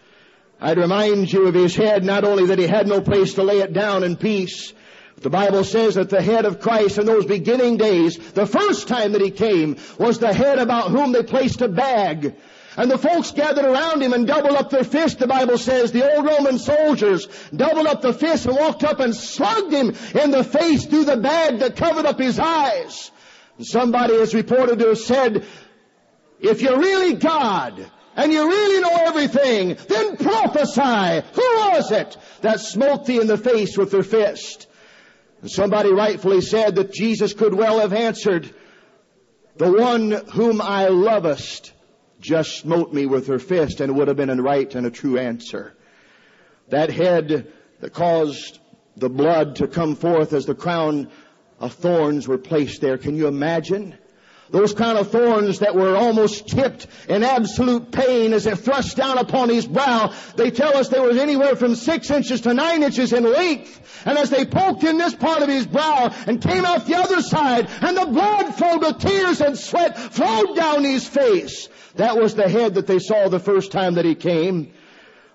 I'd 0.60 0.78
remind 0.78 1.32
you 1.32 1.48
of 1.48 1.54
his 1.54 1.74
head, 1.74 2.04
not 2.04 2.22
only 2.22 2.46
that 2.46 2.60
he 2.60 2.68
had 2.68 2.86
no 2.86 3.00
place 3.00 3.34
to 3.34 3.42
lay 3.42 3.58
it 3.58 3.72
down 3.72 4.04
in 4.04 4.16
peace, 4.16 4.72
the 5.16 5.30
Bible 5.30 5.64
says 5.64 5.96
that 5.96 6.10
the 6.10 6.22
head 6.22 6.44
of 6.44 6.60
Christ 6.60 6.98
in 6.98 7.06
those 7.06 7.26
beginning 7.26 7.76
days, 7.76 8.18
the 8.18 8.46
first 8.46 8.86
time 8.86 9.12
that 9.12 9.20
he 9.20 9.32
came, 9.32 9.76
was 9.98 10.20
the 10.20 10.32
head 10.32 10.60
about 10.60 10.90
whom 10.90 11.10
they 11.10 11.24
placed 11.24 11.60
a 11.60 11.68
bag 11.68 12.36
and 12.76 12.90
the 12.90 12.98
folks 12.98 13.30
gathered 13.30 13.64
around 13.64 14.02
him 14.02 14.12
and 14.12 14.26
doubled 14.26 14.56
up 14.56 14.70
their 14.70 14.84
fists, 14.84 15.18
the 15.18 15.26
Bible 15.26 15.58
says. 15.58 15.92
The 15.92 16.14
old 16.14 16.24
Roman 16.24 16.58
soldiers 16.58 17.28
doubled 17.54 17.86
up 17.86 18.02
the 18.02 18.12
fists 18.12 18.46
and 18.46 18.56
walked 18.56 18.84
up 18.84 19.00
and 19.00 19.14
slugged 19.14 19.72
him 19.72 19.94
in 20.14 20.30
the 20.30 20.44
face 20.44 20.86
through 20.86 21.04
the 21.04 21.16
bag 21.16 21.60
that 21.60 21.76
covered 21.76 22.06
up 22.06 22.18
his 22.18 22.38
eyes. 22.38 23.10
And 23.58 23.66
somebody 23.66 24.14
is 24.14 24.34
reported 24.34 24.80
to 24.80 24.88
have 24.88 24.98
said, 24.98 25.46
if 26.40 26.60
you're 26.62 26.78
really 26.78 27.14
God, 27.14 27.90
and 28.16 28.32
you 28.32 28.46
really 28.46 28.80
know 28.80 28.96
everything, 29.06 29.76
then 29.88 30.16
prophesy. 30.16 31.26
Who 31.34 31.42
was 31.42 31.90
it 31.90 32.16
that 32.42 32.60
smote 32.60 33.06
thee 33.06 33.20
in 33.20 33.26
the 33.26 33.36
face 33.36 33.76
with 33.76 33.90
their 33.90 34.02
fist? 34.02 34.68
And 35.40 35.50
somebody 35.50 35.92
rightfully 35.92 36.40
said 36.40 36.76
that 36.76 36.92
Jesus 36.92 37.32
could 37.32 37.54
well 37.54 37.80
have 37.80 37.92
answered, 37.92 38.54
the 39.56 39.70
one 39.70 40.10
whom 40.10 40.60
I 40.60 40.88
lovest 40.88 41.72
just 42.24 42.56
smote 42.56 42.92
me 42.92 43.04
with 43.04 43.26
her 43.26 43.38
fist 43.38 43.80
and 43.80 43.90
it 43.90 43.92
would 43.92 44.08
have 44.08 44.16
been 44.16 44.30
a 44.30 44.42
right 44.42 44.74
and 44.74 44.86
a 44.86 44.90
true 44.90 45.18
answer. 45.18 45.76
That 46.70 46.90
head 46.90 47.52
that 47.80 47.92
caused 47.92 48.58
the 48.96 49.10
blood 49.10 49.56
to 49.56 49.68
come 49.68 49.94
forth 49.94 50.32
as 50.32 50.46
the 50.46 50.54
crown 50.54 51.10
of 51.60 51.74
thorns 51.74 52.26
were 52.26 52.38
placed 52.38 52.80
there. 52.80 52.96
Can 52.96 53.14
you 53.14 53.26
imagine? 53.26 53.98
Those 54.54 54.72
kind 54.72 54.96
of 54.96 55.10
thorns 55.10 55.58
that 55.58 55.74
were 55.74 55.96
almost 55.96 56.46
tipped 56.46 56.86
in 57.08 57.24
absolute 57.24 57.90
pain 57.90 58.32
as 58.32 58.44
they 58.44 58.54
thrust 58.54 58.96
down 58.96 59.18
upon 59.18 59.48
his 59.48 59.66
brow. 59.66 60.14
They 60.36 60.52
tell 60.52 60.76
us 60.76 60.86
they 60.86 61.00
were 61.00 61.10
anywhere 61.10 61.56
from 61.56 61.74
six 61.74 62.08
inches 62.08 62.42
to 62.42 62.54
nine 62.54 62.84
inches 62.84 63.12
in 63.12 63.24
length. 63.24 63.80
And 64.06 64.16
as 64.16 64.30
they 64.30 64.44
poked 64.44 64.84
in 64.84 64.96
this 64.96 65.12
part 65.12 65.42
of 65.42 65.48
his 65.48 65.66
brow 65.66 66.14
and 66.28 66.40
came 66.40 66.64
out 66.64 66.86
the 66.86 66.94
other 66.94 67.20
side, 67.20 67.68
and 67.80 67.96
the 67.96 68.06
blood 68.06 68.54
flowed 68.54 68.82
with 68.82 69.00
tears 69.00 69.40
and 69.40 69.58
sweat 69.58 69.98
flowed 69.98 70.54
down 70.54 70.84
his 70.84 71.04
face. 71.04 71.68
That 71.96 72.16
was 72.16 72.36
the 72.36 72.48
head 72.48 72.74
that 72.74 72.86
they 72.86 73.00
saw 73.00 73.28
the 73.28 73.40
first 73.40 73.72
time 73.72 73.94
that 73.94 74.04
he 74.04 74.14
came. 74.14 74.72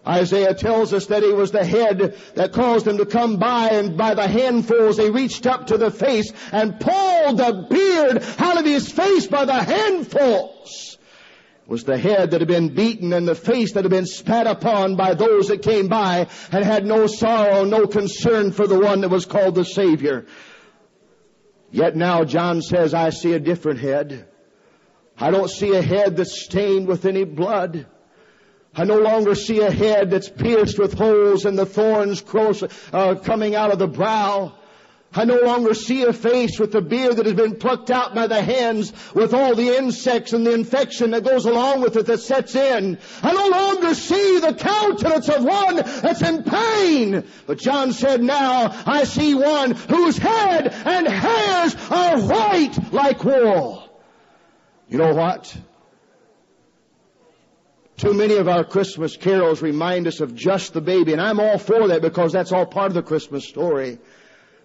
Isaiah 0.07 0.53
tells 0.53 0.93
us 0.93 1.07
that 1.07 1.23
he 1.23 1.33
was 1.33 1.51
the 1.51 1.65
head 1.65 2.15
that 2.35 2.53
caused 2.53 2.85
them 2.85 2.97
to 2.97 3.05
come 3.05 3.37
by 3.37 3.69
and 3.69 3.97
by 3.97 4.13
the 4.13 4.27
handfuls 4.27 4.97
they 4.97 5.09
reached 5.09 5.45
up 5.45 5.67
to 5.67 5.77
the 5.77 5.91
face 5.91 6.31
and 6.51 6.79
pulled 6.79 7.37
the 7.37 7.67
beard 7.69 8.23
out 8.39 8.57
of 8.57 8.65
his 8.65 8.89
face 8.91 9.27
by 9.27 9.45
the 9.45 9.61
handfuls. 9.61 10.97
It 11.65 11.69
was 11.69 11.83
the 11.83 11.97
head 11.97 12.31
that 12.31 12.41
had 12.41 12.47
been 12.47 12.73
beaten 12.73 13.13
and 13.13 13.27
the 13.27 13.35
face 13.35 13.73
that 13.73 13.83
had 13.83 13.91
been 13.91 14.05
spat 14.05 14.47
upon 14.47 14.95
by 14.95 15.13
those 15.13 15.49
that 15.49 15.61
came 15.61 15.87
by 15.87 16.27
and 16.51 16.63
had 16.63 16.85
no 16.85 17.05
sorrow, 17.05 17.65
no 17.65 17.85
concern 17.85 18.51
for 18.53 18.65
the 18.67 18.79
one 18.79 19.01
that 19.01 19.09
was 19.09 19.25
called 19.25 19.55
the 19.55 19.65
Savior. 19.65 20.25
Yet 21.71 21.95
now 21.95 22.23
John 22.23 22.61
says, 22.61 22.93
I 22.93 23.11
see 23.11 23.33
a 23.33 23.39
different 23.39 23.79
head. 23.79 24.27
I 25.17 25.29
don't 25.29 25.49
see 25.49 25.75
a 25.75 25.81
head 25.81 26.15
that's 26.15 26.41
stained 26.41 26.87
with 26.87 27.05
any 27.05 27.25
blood. 27.25 27.85
I 28.79 28.85
no 28.85 28.97
longer 28.97 29.35
see 29.35 29.59
a 29.59 29.69
head 29.69 30.09
that's 30.09 30.29
pierced 30.29 30.79
with 30.79 30.93
holes 30.93 31.43
and 31.43 31.59
the 31.59 31.65
thorns 31.65 32.21
close, 32.21 32.63
uh, 32.93 33.15
coming 33.15 33.53
out 33.53 33.73
of 33.73 33.77
the 33.77 33.89
brow. 33.89 34.53
I 35.13 35.25
no 35.25 35.41
longer 35.41 35.73
see 35.73 36.03
a 36.03 36.13
face 36.13 36.57
with 36.57 36.71
the 36.71 36.79
beard 36.81 37.17
that 37.17 37.25
has 37.25 37.35
been 37.35 37.57
plucked 37.57 37.91
out 37.91 38.15
by 38.15 38.27
the 38.27 38.41
hands 38.41 38.93
with 39.13 39.33
all 39.33 39.53
the 39.53 39.75
insects 39.75 40.31
and 40.31 40.47
the 40.47 40.53
infection 40.53 41.11
that 41.11 41.25
goes 41.25 41.43
along 41.43 41.81
with 41.81 41.97
it 41.97 42.05
that 42.05 42.21
sets 42.21 42.55
in. 42.55 42.97
I 43.21 43.33
no 43.33 43.49
longer 43.49 43.93
see 43.93 44.39
the 44.39 44.53
countenance 44.53 45.27
of 45.27 45.43
one 45.43 45.75
that's 45.75 46.21
in 46.21 46.43
pain. 46.43 47.25
But 47.47 47.57
John 47.57 47.91
said, 47.91 48.23
now 48.23 48.81
I 48.85 49.03
see 49.03 49.35
one 49.35 49.71
whose 49.71 50.17
head 50.17 50.71
and 50.71 51.05
hairs 51.05 51.75
are 51.91 52.21
white 52.21 52.93
like 52.93 53.25
wool. 53.25 53.89
You 54.87 54.99
know 54.99 55.13
what? 55.13 55.53
Too 57.99 58.13
many 58.13 58.37
of 58.37 58.47
our 58.47 58.63
Christmas 58.63 59.17
carols 59.17 59.61
remind 59.61 60.07
us 60.07 60.21
of 60.21 60.33
just 60.33 60.71
the 60.71 60.79
baby, 60.79 61.11
and 61.11 61.19
I'm 61.21 61.37
all 61.37 61.57
for 61.57 61.89
that 61.89 62.01
because 62.01 62.31
that's 62.31 62.53
all 62.53 62.65
part 62.65 62.87
of 62.87 62.93
the 62.93 63.03
Christmas 63.03 63.45
story. 63.45 63.99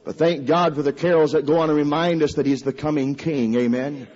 But 0.05 0.15
thank 0.15 0.47
God 0.47 0.77
for 0.77 0.83
the 0.83 0.93
carols 0.93 1.33
that 1.33 1.45
go 1.45 1.59
on 1.59 1.69
and 1.69 1.77
remind 1.77 2.23
us 2.23 2.35
that 2.35 2.47
He's 2.47 2.63
the 2.63 2.73
coming 2.73 3.17
King. 3.17 3.57
Amen. 3.57 4.07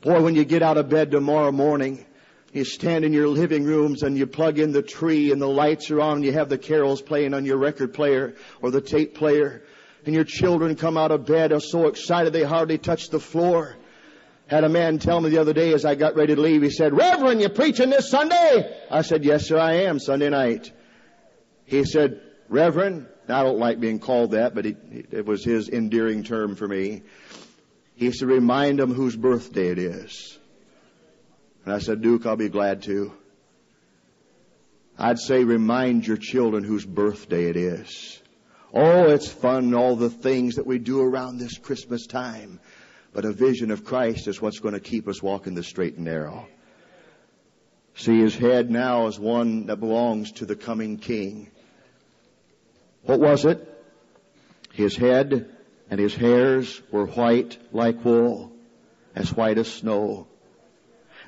Boy, 0.00 0.20
when 0.22 0.34
you 0.34 0.44
get 0.44 0.60
out 0.60 0.76
of 0.76 0.88
bed 0.88 1.12
tomorrow 1.12 1.52
morning, 1.52 2.04
you 2.52 2.64
stand 2.64 3.04
in 3.04 3.12
your 3.12 3.28
living 3.28 3.62
rooms 3.62 4.02
and 4.02 4.18
you 4.18 4.26
plug 4.26 4.58
in 4.58 4.72
the 4.72 4.82
tree 4.82 5.30
and 5.30 5.40
the 5.40 5.46
lights 5.46 5.88
are 5.92 6.00
on 6.00 6.16
and 6.16 6.24
you 6.24 6.32
have 6.32 6.48
the 6.48 6.58
carols 6.58 7.00
playing 7.00 7.32
on 7.32 7.44
your 7.44 7.58
record 7.58 7.94
player 7.94 8.34
or 8.60 8.72
the 8.72 8.80
tape 8.80 9.14
player. 9.14 9.62
And 10.04 10.16
your 10.16 10.24
children 10.24 10.74
come 10.74 10.96
out 10.96 11.12
of 11.12 11.26
bed 11.26 11.52
are 11.52 11.60
so 11.60 11.86
excited 11.86 12.32
they 12.32 12.42
hardly 12.42 12.76
touch 12.76 13.10
the 13.10 13.20
floor. 13.20 13.76
Had 14.46 14.64
a 14.64 14.68
man 14.68 14.98
tell 14.98 15.20
me 15.20 15.30
the 15.30 15.38
other 15.38 15.54
day 15.54 15.72
as 15.72 15.84
I 15.84 15.94
got 15.94 16.16
ready 16.16 16.34
to 16.34 16.40
leave, 16.40 16.62
he 16.62 16.70
said, 16.70 16.94
Reverend, 16.94 17.40
you 17.40 17.48
preaching 17.48 17.90
this 17.90 18.10
Sunday? 18.10 18.78
I 18.90 19.02
said, 19.02 19.24
yes 19.24 19.46
sir, 19.46 19.58
I 19.58 19.84
am, 19.84 19.98
Sunday 19.98 20.28
night. 20.28 20.70
He 21.64 21.84
said, 21.84 22.20
Reverend, 22.48 23.06
I 23.28 23.42
don't 23.42 23.58
like 23.58 23.80
being 23.80 23.98
called 23.98 24.32
that, 24.32 24.54
but 24.54 24.66
it, 24.66 24.76
it 25.12 25.26
was 25.26 25.44
his 25.44 25.70
endearing 25.70 26.24
term 26.24 26.56
for 26.56 26.68
me. 26.68 27.02
He 27.94 28.10
to 28.10 28.26
remind 28.26 28.80
them 28.80 28.92
whose 28.92 29.16
birthday 29.16 29.68
it 29.68 29.78
is. 29.78 30.38
And 31.64 31.72
I 31.72 31.78
said, 31.78 32.02
Duke, 32.02 32.26
I'll 32.26 32.36
be 32.36 32.48
glad 32.50 32.82
to. 32.82 33.12
I'd 34.98 35.18
say 35.18 35.44
remind 35.44 36.06
your 36.06 36.16
children 36.16 36.64
whose 36.64 36.84
birthday 36.84 37.46
it 37.46 37.56
is. 37.56 38.20
Oh, 38.72 39.10
it's 39.10 39.28
fun, 39.28 39.74
all 39.74 39.96
the 39.96 40.10
things 40.10 40.56
that 40.56 40.66
we 40.66 40.78
do 40.78 41.00
around 41.00 41.38
this 41.38 41.56
Christmas 41.58 42.06
time. 42.06 42.60
But 43.14 43.24
a 43.24 43.32
vision 43.32 43.70
of 43.70 43.84
Christ 43.84 44.26
is 44.26 44.42
what's 44.42 44.58
going 44.58 44.74
to 44.74 44.80
keep 44.80 45.06
us 45.06 45.22
walking 45.22 45.54
the 45.54 45.62
straight 45.62 45.94
and 45.94 46.04
narrow. 46.04 46.48
See, 47.94 48.18
his 48.18 48.34
head 48.34 48.70
now 48.72 49.06
is 49.06 49.20
one 49.20 49.66
that 49.66 49.76
belongs 49.76 50.32
to 50.32 50.46
the 50.46 50.56
coming 50.56 50.98
King. 50.98 51.48
What 53.04 53.20
was 53.20 53.44
it? 53.44 53.70
His 54.72 54.96
head 54.96 55.48
and 55.88 56.00
his 56.00 56.14
hairs 56.16 56.82
were 56.90 57.06
white 57.06 57.56
like 57.72 58.04
wool, 58.04 58.50
as 59.14 59.32
white 59.32 59.58
as 59.58 59.68
snow. 59.68 60.26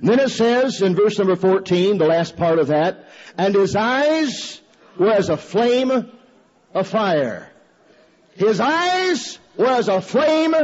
And 0.00 0.08
then 0.08 0.18
it 0.18 0.30
says 0.30 0.82
in 0.82 0.96
verse 0.96 1.18
number 1.18 1.36
14, 1.36 1.98
the 1.98 2.06
last 2.06 2.36
part 2.36 2.58
of 2.58 2.66
that, 2.66 3.08
and 3.38 3.54
his 3.54 3.76
eyes 3.76 4.60
were 4.98 5.12
as 5.12 5.28
a 5.28 5.36
flame 5.36 6.10
of 6.74 6.88
fire. 6.88 7.48
His 8.34 8.58
eyes 8.58 9.38
were 9.56 9.68
as 9.68 9.86
a 9.86 10.00
flame 10.00 10.54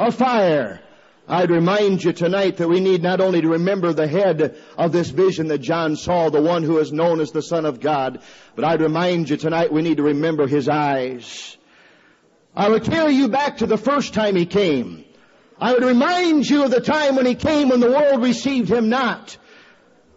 of 0.00 0.14
fire. 0.14 0.80
I'd 1.28 1.50
remind 1.50 2.02
you 2.02 2.12
tonight 2.12 2.56
that 2.56 2.68
we 2.68 2.80
need 2.80 3.02
not 3.02 3.20
only 3.20 3.40
to 3.40 3.48
remember 3.48 3.92
the 3.92 4.08
head 4.08 4.56
of 4.76 4.90
this 4.90 5.10
vision 5.10 5.48
that 5.48 5.58
John 5.58 5.94
saw, 5.94 6.28
the 6.28 6.42
one 6.42 6.64
who 6.64 6.78
is 6.78 6.90
known 6.90 7.20
as 7.20 7.30
the 7.30 7.42
Son 7.42 7.66
of 7.66 7.78
God, 7.80 8.20
but 8.56 8.64
I'd 8.64 8.80
remind 8.80 9.30
you 9.30 9.36
tonight 9.36 9.72
we 9.72 9.82
need 9.82 9.98
to 9.98 10.02
remember 10.02 10.48
his 10.48 10.68
eyes. 10.68 11.56
I 12.56 12.68
would 12.68 12.82
carry 12.82 13.12
you 13.12 13.28
back 13.28 13.58
to 13.58 13.66
the 13.66 13.76
first 13.76 14.12
time 14.12 14.34
he 14.34 14.46
came. 14.46 15.04
I 15.60 15.74
would 15.74 15.84
remind 15.84 16.48
you 16.48 16.64
of 16.64 16.70
the 16.70 16.80
time 16.80 17.14
when 17.14 17.26
he 17.26 17.34
came 17.34 17.68
when 17.68 17.80
the 17.80 17.90
world 17.90 18.22
received 18.22 18.70
him 18.70 18.88
not. 18.88 19.36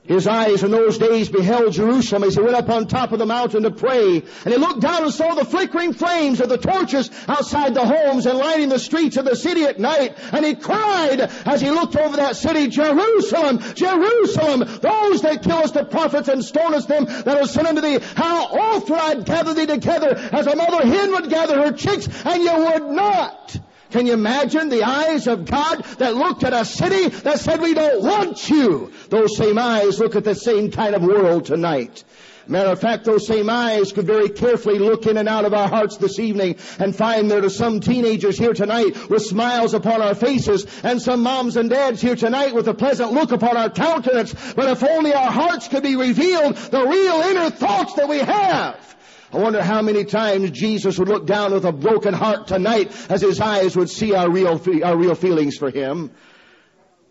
His 0.05 0.27
eyes 0.27 0.63
in 0.63 0.71
those 0.71 0.97
days 0.97 1.29
beheld 1.29 1.71
Jerusalem 1.71 2.25
as 2.25 2.35
he 2.35 2.41
went 2.41 2.57
up 2.57 2.69
on 2.69 2.87
top 2.87 3.13
of 3.13 3.19
the 3.19 3.25
mountain 3.25 3.63
to 3.63 3.71
pray. 3.71 4.17
And 4.43 4.53
he 4.53 4.57
looked 4.57 4.81
down 4.81 5.03
and 5.03 5.13
saw 5.13 5.33
the 5.33 5.45
flickering 5.45 5.93
flames 5.93 6.41
of 6.41 6.49
the 6.49 6.57
torches 6.57 7.09
outside 7.25 7.73
the 7.73 7.85
homes 7.85 8.25
and 8.25 8.37
lighting 8.37 8.67
the 8.67 8.79
streets 8.79 9.15
of 9.15 9.23
the 9.23 9.37
city 9.37 9.63
at 9.63 9.79
night. 9.79 10.17
And 10.33 10.45
he 10.45 10.55
cried 10.55 11.21
as 11.45 11.61
he 11.61 11.69
looked 11.69 11.95
over 11.95 12.17
that 12.17 12.35
city, 12.35 12.67
Jerusalem, 12.67 13.59
Jerusalem, 13.75 14.59
those 14.81 15.21
that 15.21 15.41
kill 15.41 15.59
us 15.59 15.71
the 15.71 15.85
prophets 15.85 16.27
and 16.27 16.43
stone 16.43 16.73
us 16.73 16.85
them 16.85 17.05
that 17.05 17.37
are 17.37 17.47
sent 17.47 17.67
unto 17.67 17.79
thee. 17.79 17.99
How 18.15 18.47
often 18.47 18.95
I'd 18.95 19.25
gather 19.25 19.53
thee 19.53 19.67
together 19.67 20.17
as 20.33 20.47
a 20.47 20.55
mother 20.55 20.85
hen 20.85 21.11
would 21.11 21.29
gather 21.29 21.63
her 21.63 21.71
chicks 21.71 22.09
and 22.25 22.43
you 22.43 22.53
would 22.53 22.91
not. 22.91 23.57
Can 23.93 24.07
you 24.07 24.13
imagine 24.13 24.69
the 24.69 24.81
eyes 24.81 25.27
of 25.27 25.45
God 25.45 25.83
that 25.99 26.15
looked 26.15 26.43
at 26.43 26.51
a 26.51 26.65
city 26.65 27.09
that 27.09 27.39
said, 27.39 27.61
we 27.61 27.75
don't 27.75 28.01
want 28.01 28.49
you? 28.49 28.91
Those 29.09 29.37
same 29.37 29.59
eyes 29.59 29.99
look 29.99 30.15
at 30.15 30.23
the 30.23 30.33
same 30.33 30.71
kind 30.71 30.95
of 30.95 31.03
world 31.03 31.45
tonight. 31.45 32.03
Matter 32.47 32.71
of 32.71 32.81
fact, 32.81 33.05
those 33.05 33.25
same 33.25 33.49
eyes 33.49 33.93
could 33.93 34.05
very 34.05 34.27
carefully 34.27 34.77
look 34.77 35.05
in 35.05 35.17
and 35.17 35.29
out 35.29 35.45
of 35.45 35.53
our 35.53 35.69
hearts 35.69 35.97
this 35.97 36.19
evening 36.19 36.57
and 36.77 36.93
find 36.93 37.31
there 37.31 37.43
are 37.43 37.49
some 37.49 37.79
teenagers 37.79 38.37
here 38.37 38.53
tonight 38.53 39.09
with 39.09 39.21
smiles 39.21 39.73
upon 39.73 40.01
our 40.01 40.13
faces 40.13 40.65
and 40.83 41.01
some 41.01 41.23
moms 41.23 41.55
and 41.55 41.69
dads 41.69 42.01
here 42.01 42.17
tonight 42.17 42.53
with 42.53 42.67
a 42.67 42.73
pleasant 42.73 43.13
look 43.13 43.31
upon 43.31 43.55
our 43.55 43.69
countenance. 43.69 44.33
But 44.55 44.69
if 44.69 44.83
only 44.83 45.13
our 45.13 45.31
hearts 45.31 45.69
could 45.69 45.83
be 45.83 45.95
revealed, 45.95 46.57
the 46.57 46.85
real 46.85 47.21
inner 47.21 47.49
thoughts 47.49 47.93
that 47.93 48.09
we 48.09 48.19
have. 48.19 48.95
I 49.31 49.37
wonder 49.37 49.63
how 49.63 49.81
many 49.81 50.03
times 50.03 50.51
Jesus 50.51 50.99
would 50.99 51.07
look 51.07 51.25
down 51.25 51.53
with 51.53 51.65
a 51.65 51.71
broken 51.71 52.13
heart 52.13 52.47
tonight 52.47 52.91
as 53.09 53.21
his 53.21 53.39
eyes 53.39 53.75
would 53.75 53.89
see 53.89 54.13
our 54.13 54.29
real, 54.29 54.61
our 54.83 54.97
real 54.97 55.15
feelings 55.15 55.57
for 55.57 55.71
him. 55.71 56.11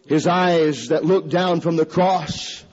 His 0.07 0.27
eyes 0.27 0.89
that 0.89 1.05
looked 1.05 1.31
down 1.31 1.63
from 1.63 1.77
the 1.77 1.87
cross. 1.87 2.65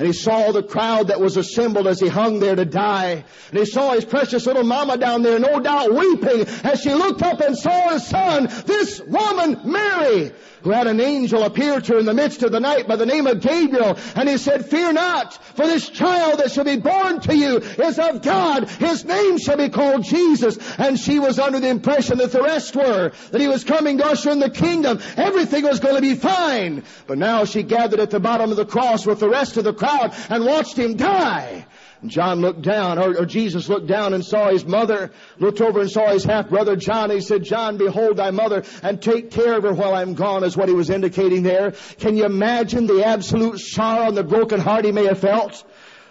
And 0.00 0.06
he 0.06 0.14
saw 0.14 0.50
the 0.50 0.62
crowd 0.62 1.08
that 1.08 1.20
was 1.20 1.36
assembled 1.36 1.86
as 1.86 2.00
he 2.00 2.08
hung 2.08 2.40
there 2.40 2.56
to 2.56 2.64
die. 2.64 3.22
And 3.50 3.58
he 3.58 3.66
saw 3.66 3.92
his 3.92 4.06
precious 4.06 4.46
little 4.46 4.64
mama 4.64 4.96
down 4.96 5.20
there, 5.20 5.38
no 5.38 5.60
doubt 5.60 5.92
weeping 5.94 6.46
as 6.64 6.80
she 6.80 6.94
looked 6.94 7.20
up 7.20 7.38
and 7.42 7.54
saw 7.54 7.90
his 7.90 8.06
son, 8.06 8.48
this 8.64 9.02
woman, 9.02 9.60
Mary 9.62 10.32
who 10.62 10.70
had 10.70 10.86
an 10.86 11.00
angel 11.00 11.42
appear 11.42 11.80
to 11.80 11.92
her 11.94 11.98
in 11.98 12.06
the 12.06 12.14
midst 12.14 12.42
of 12.42 12.52
the 12.52 12.60
night 12.60 12.86
by 12.86 12.96
the 12.96 13.06
name 13.06 13.26
of 13.26 13.40
Gabriel. 13.40 13.98
And 14.14 14.28
he 14.28 14.38
said, 14.38 14.66
fear 14.66 14.92
not, 14.92 15.34
for 15.56 15.66
this 15.66 15.88
child 15.88 16.40
that 16.40 16.52
shall 16.52 16.64
be 16.64 16.76
born 16.76 17.20
to 17.20 17.36
you 17.36 17.56
is 17.56 17.98
of 17.98 18.22
God. 18.22 18.68
His 18.68 19.04
name 19.04 19.38
shall 19.38 19.56
be 19.56 19.68
called 19.68 20.04
Jesus. 20.04 20.58
And 20.78 20.98
she 20.98 21.18
was 21.18 21.38
under 21.38 21.60
the 21.60 21.68
impression 21.68 22.18
that 22.18 22.32
the 22.32 22.42
rest 22.42 22.76
were, 22.76 23.12
that 23.30 23.40
he 23.40 23.48
was 23.48 23.64
coming 23.64 23.98
to 23.98 24.06
usher 24.06 24.30
in 24.30 24.38
the 24.38 24.50
kingdom. 24.50 25.00
Everything 25.16 25.64
was 25.64 25.80
going 25.80 25.96
to 25.96 26.02
be 26.02 26.14
fine. 26.14 26.84
But 27.06 27.18
now 27.18 27.44
she 27.44 27.62
gathered 27.62 28.00
at 28.00 28.10
the 28.10 28.20
bottom 28.20 28.50
of 28.50 28.56
the 28.56 28.66
cross 28.66 29.06
with 29.06 29.20
the 29.20 29.28
rest 29.28 29.56
of 29.56 29.64
the 29.64 29.74
crowd 29.74 30.14
and 30.28 30.44
watched 30.44 30.78
him 30.78 30.96
die. 30.96 31.66
John 32.06 32.40
looked 32.40 32.62
down, 32.62 32.98
or, 32.98 33.18
or, 33.18 33.26
Jesus 33.26 33.68
looked 33.68 33.86
down 33.86 34.14
and 34.14 34.24
saw 34.24 34.48
his 34.48 34.64
mother, 34.64 35.10
looked 35.38 35.60
over 35.60 35.80
and 35.80 35.90
saw 35.90 36.10
his 36.10 36.24
half-brother 36.24 36.76
John. 36.76 37.10
He 37.10 37.20
said, 37.20 37.44
John, 37.44 37.76
behold 37.76 38.16
thy 38.16 38.30
mother, 38.30 38.64
and 38.82 39.02
take 39.02 39.30
care 39.30 39.56
of 39.56 39.64
her 39.64 39.74
while 39.74 39.94
I'm 39.94 40.14
gone, 40.14 40.42
is 40.42 40.56
what 40.56 40.68
he 40.68 40.74
was 40.74 40.88
indicating 40.88 41.42
there. 41.42 41.72
Can 41.98 42.16
you 42.16 42.24
imagine 42.24 42.86
the 42.86 43.04
absolute 43.04 43.58
sorrow 43.58 44.08
and 44.08 44.16
the 44.16 44.24
broken 44.24 44.60
heart 44.60 44.86
he 44.86 44.92
may 44.92 45.04
have 45.06 45.18
felt? 45.18 45.62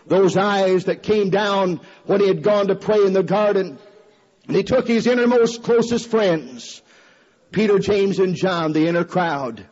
Those 0.05 0.38
eyes 0.38 0.86
that 0.86 1.01
came 1.01 1.31
down 1.31 1.81
when 2.05 2.19
he 2.19 2.27
had 2.27 2.43
gone 2.43 2.67
to 2.67 2.75
pray 2.75 3.03
in 3.05 3.13
the 3.13 3.24
garden. 3.24 3.79
And 4.48 4.55
he 4.55 4.63
took 4.63 4.88
his 4.88 5.08
innermost 5.08 5.63
closest 5.63 6.10
friends, 6.10 6.81
Peter, 7.51 7.79
James, 7.79 8.19
and 8.19 8.36
John, 8.36 8.74
the 8.74 8.88
inner 8.88 9.05
crowd. 9.05 9.65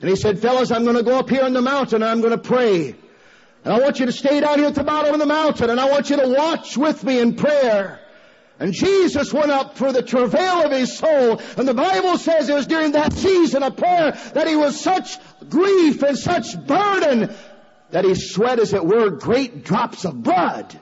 And 0.00 0.10
he 0.10 0.16
said, 0.16 0.40
fellas, 0.40 0.70
I'm 0.70 0.84
going 0.84 0.96
to 0.96 1.02
go 1.02 1.18
up 1.18 1.30
here 1.30 1.42
on 1.42 1.52
the 1.52 1.62
mountain 1.62 2.02
and 2.02 2.10
I'm 2.10 2.20
going 2.20 2.32
to 2.32 2.38
pray. 2.38 2.96
And 3.66 3.74
I 3.74 3.80
want 3.80 3.98
you 3.98 4.06
to 4.06 4.12
stay 4.12 4.38
down 4.38 4.60
here 4.60 4.68
at 4.68 4.76
the 4.76 4.84
bottom 4.84 5.12
of 5.12 5.18
the 5.18 5.26
mountain 5.26 5.70
and 5.70 5.80
I 5.80 5.90
want 5.90 6.08
you 6.08 6.16
to 6.18 6.28
watch 6.28 6.76
with 6.76 7.02
me 7.02 7.18
in 7.18 7.34
prayer. 7.34 7.98
And 8.60 8.72
Jesus 8.72 9.32
went 9.32 9.50
up 9.50 9.76
for 9.76 9.92
the 9.92 10.04
travail 10.04 10.64
of 10.64 10.70
his 10.70 10.96
soul. 10.96 11.42
And 11.56 11.66
the 11.66 11.74
Bible 11.74 12.16
says 12.16 12.48
it 12.48 12.54
was 12.54 12.68
during 12.68 12.92
that 12.92 13.12
season 13.12 13.64
of 13.64 13.76
prayer 13.76 14.12
that 14.34 14.46
he 14.46 14.54
was 14.54 14.80
such 14.80 15.18
grief 15.48 16.00
and 16.04 16.16
such 16.16 16.56
burden 16.64 17.34
that 17.90 18.04
he 18.04 18.14
sweat, 18.14 18.60
as 18.60 18.72
it 18.72 18.86
were, 18.86 19.10
great 19.10 19.64
drops 19.64 20.04
of 20.04 20.22
blood. 20.22 20.80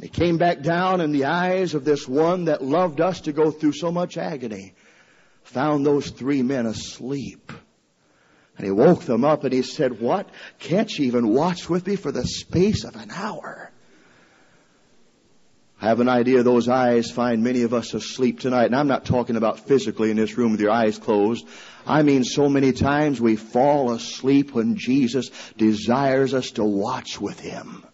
He 0.00 0.06
came 0.06 0.38
back 0.38 0.62
down 0.62 1.00
and 1.00 1.12
the 1.12 1.24
eyes 1.24 1.74
of 1.74 1.84
this 1.84 2.06
one 2.06 2.44
that 2.44 2.62
loved 2.62 3.00
us 3.00 3.22
to 3.22 3.32
go 3.32 3.50
through 3.50 3.72
so 3.72 3.90
much 3.90 4.16
agony 4.16 4.74
found 5.42 5.84
those 5.84 6.10
three 6.10 6.44
men 6.44 6.66
asleep. 6.66 7.50
And 8.56 8.64
he 8.64 8.70
woke 8.70 9.02
them 9.02 9.24
up 9.24 9.44
and 9.44 9.52
he 9.52 9.62
said, 9.62 10.00
what? 10.00 10.28
Can't 10.58 10.90
you 10.90 11.06
even 11.06 11.28
watch 11.28 11.68
with 11.68 11.86
me 11.86 11.96
for 11.96 12.12
the 12.12 12.24
space 12.24 12.84
of 12.84 12.94
an 12.94 13.10
hour? 13.10 13.70
I 15.84 15.88
have 15.88 16.00
an 16.00 16.08
idea 16.08 16.42
those 16.42 16.68
eyes 16.68 17.10
find 17.10 17.42
many 17.42 17.62
of 17.62 17.74
us 17.74 17.92
asleep 17.92 18.40
tonight. 18.40 18.66
And 18.66 18.76
I'm 18.76 18.86
not 18.86 19.04
talking 19.04 19.36
about 19.36 19.60
physically 19.60 20.10
in 20.10 20.16
this 20.16 20.38
room 20.38 20.52
with 20.52 20.60
your 20.60 20.70
eyes 20.70 20.98
closed. 20.98 21.46
I 21.86 22.02
mean 22.02 22.24
so 22.24 22.48
many 22.48 22.72
times 22.72 23.20
we 23.20 23.36
fall 23.36 23.90
asleep 23.90 24.52
when 24.54 24.76
Jesus 24.76 25.30
desires 25.58 26.32
us 26.32 26.52
to 26.52 26.64
watch 26.64 27.20
with 27.20 27.38
Him. 27.40 27.84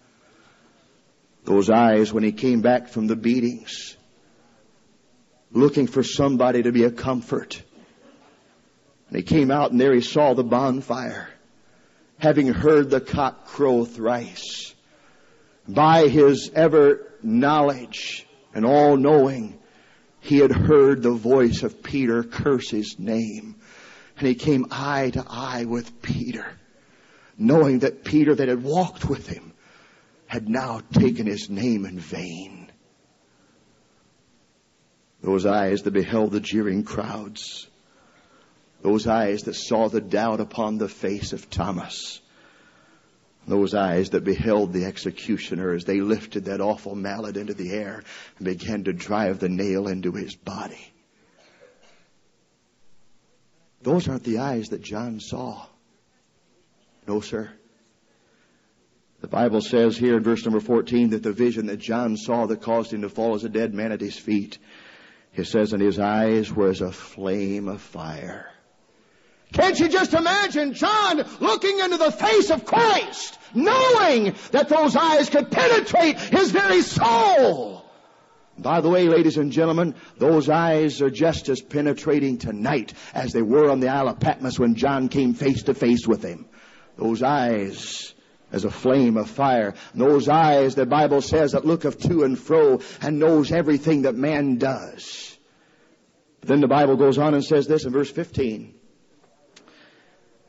Those 1.45 1.71
eyes 1.71 2.13
when 2.13 2.23
He 2.23 2.33
came 2.33 2.61
back 2.61 2.89
from 2.89 3.07
the 3.07 3.17
beatings. 3.17 3.97
looking 5.51 5.89
for 5.89 6.05
somebody 6.05 6.63
to 6.63 6.71
be 6.71 6.85
a 6.85 6.93
comfort. 6.93 7.61
And 9.11 9.17
he 9.17 9.25
came 9.25 9.51
out 9.51 9.73
and 9.73 9.81
there 9.81 9.93
he 9.93 10.03
saw 10.03 10.35
the 10.35 10.45
bonfire, 10.45 11.29
having 12.19 12.47
heard 12.47 12.91
the 12.91 13.01
cock 13.01 13.47
crow 13.47 13.85
thrice. 13.85 14.73
By 15.67 16.07
his 16.07 16.51
ever 16.55 17.13
knowledge 17.21 18.25
and 18.55 18.65
all 18.65 18.97
knowing, 18.97 19.59
he 20.21 20.39
had 20.39 20.53
heard 20.53 21.03
the 21.03 21.11
voice 21.11 21.65
of 21.65 21.83
Peter 21.83 22.23
curse 22.23 22.71
his 22.71 23.01
name. 23.01 23.57
And 24.17 24.29
he 24.29 24.37
came 24.37 24.67
eye 24.71 25.11
to 25.11 25.25
eye 25.29 25.65
with 25.65 26.03
Peter, 26.03 26.47
knowing 27.37 27.81
that 27.81 28.05
Peter 28.05 28.37
that 28.37 28.49
had 28.49 28.63
walked 28.63 29.07
with 29.07 29.27
him 29.27 29.53
had 30.27 30.49
now 30.49 30.83
taken 30.93 31.27
his 31.27 31.51
name 31.51 31.85
in 31.85 31.99
vain. 31.99 32.71
Those 35.21 35.47
eyes 35.47 35.83
that 35.83 35.91
beheld 35.91 36.31
the 36.31 36.41
jeering 36.41 36.85
crowds, 36.85 37.67
those 38.83 39.07
eyes 39.07 39.43
that 39.43 39.55
saw 39.55 39.89
the 39.89 40.01
doubt 40.01 40.41
upon 40.41 40.79
the 40.79 40.89
face 40.89 41.33
of 41.33 41.51
Thomas, 41.51 42.21
those 43.47 43.75
eyes 43.75 44.11
that 44.11 44.25
beheld 44.25 44.73
the 44.73 44.85
executioner 44.85 45.73
as 45.73 45.85
they 45.85 46.01
lifted 46.01 46.47
that 46.47 46.61
awful 46.61 46.95
mallet 46.95 47.37
into 47.37 47.55
the 47.55 47.71
air 47.73 48.03
and 48.39 48.45
began 48.45 48.85
to 48.85 48.93
drive 48.93 49.39
the 49.39 49.49
nail 49.49 49.89
into 49.89 50.13
his 50.13 50.35
body. 50.35 50.93
Those 53.83 54.09
aren't 54.09 54.25
the 54.25 54.39
eyes 54.39 54.69
that 54.69 54.83
John 54.83 55.21
saw. 55.21 55.67
No, 57.07 57.21
sir. 57.21 57.51
The 59.21 59.29
Bible 59.29 59.61
says 59.61 59.97
here 59.97 60.17
in 60.17 60.23
verse 60.23 60.45
number 60.45 60.61
14 60.61 61.11
that 61.11 61.23
the 61.23 61.33
vision 61.33 61.67
that 61.67 61.79
John 61.79 62.17
saw 62.17 62.47
that 62.47 62.63
caused 62.63 62.93
him 62.93 63.03
to 63.03 63.09
fall 63.09 63.35
as 63.35 63.45
a 63.45 63.49
dead 63.49 63.75
man 63.75 63.93
at 63.93 64.01
his 64.01 64.19
feet, 64.19 64.59
it 65.35 65.45
says, 65.47 65.73
and 65.73 65.83
his 65.83 65.99
eyes 65.99 66.53
were 66.53 66.69
as 66.69 66.81
a 66.81 66.93
flame 66.93 67.69
of 67.69 67.81
fire. 67.81 68.51
Can't 69.53 69.79
you 69.79 69.89
just 69.89 70.15
imagine 70.15 70.75
John 70.75 71.25
looking 71.41 71.81
into 71.81 71.97
the 71.97 72.13
face 72.13 72.51
of 72.51 72.65
Christ, 72.65 73.39
knowing 73.55 74.35
that 74.53 74.69
those 74.69 74.95
eyes 74.95 75.29
could 75.29 75.51
penetrate 75.51 76.19
his 76.19 76.53
very 76.53 76.83
soul? 76.83 77.85
By 78.57 78.81
the 78.81 78.91
way, 78.91 79.09
ladies 79.09 79.39
and 79.39 79.51
gentlemen, 79.51 79.95
those 80.19 80.49
eyes 80.49 81.01
are 81.01 81.11
just 81.11 81.49
as 81.49 81.63
penetrating 81.63 82.39
tonight 82.39 82.93
as 83.15 83.33
they 83.33 83.43
were 83.43 83.71
on 83.71 83.81
the 83.81 83.89
Isle 83.89 84.09
of 84.09 84.21
Patmos 84.21 84.59
when 84.59 84.75
John 84.75 85.09
came 85.09 85.35
face 85.35 85.63
to 85.65 85.75
face 85.75 86.07
with 86.07 86.23
him. 86.23 86.47
Those 86.97 87.23
eyes 87.23 88.15
as 88.53 88.65
a 88.65 88.71
flame 88.71 89.17
of 89.17 89.31
fire. 89.31 89.75
Those 89.95 90.29
eyes, 90.29 90.75
the 90.75 90.87
Bible 90.87 91.23
says, 91.23 91.53
that 91.53 91.65
looketh 91.65 92.01
to 92.09 92.25
and 92.25 92.39
fro 92.39 92.81
and 93.01 93.19
knows 93.19 93.51
everything 93.51 94.03
that 94.03 94.15
man 94.15 94.59
does. 94.59 95.39
But 96.41 96.49
then 96.49 96.61
the 96.61 96.69
Bible 96.69 96.97
goes 96.97 97.19
on 97.19 97.35
and 97.35 97.45
says 97.45 97.67
this 97.67 97.85
in 97.85 97.93
verse 97.93 98.11
15. 98.11 98.75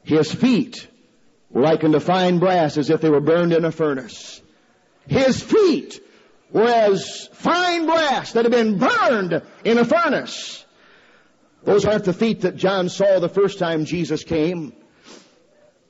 His 0.04 0.34
feet 0.34 0.88
were 1.50 1.62
like 1.62 1.84
unto 1.84 2.00
fine 2.00 2.40
brass 2.40 2.78
as 2.78 2.90
if 2.90 3.02
they 3.02 3.10
were 3.10 3.22
burned 3.22 3.54
in 3.54 3.66
a 3.66 3.72
furnace. 3.72 4.42
His 5.08 5.42
feet 5.42 6.00
were 6.52 6.68
as 6.68 7.28
fine 7.34 7.86
brass 7.86 8.34
that 8.34 8.46
had 8.46 8.52
been 8.52 8.78
burned 8.78 9.42
in 9.64 9.78
a 9.78 9.86
furnace. 9.86 10.66
Those 11.64 11.86
aren't 11.86 12.06
the 12.06 12.14
feet 12.14 12.42
that 12.42 12.56
John 12.56 12.90
saw 12.90 13.20
the 13.20 13.30
first 13.30 13.60
time 13.60 13.86
Jesus 13.86 14.24
came. 14.24 14.74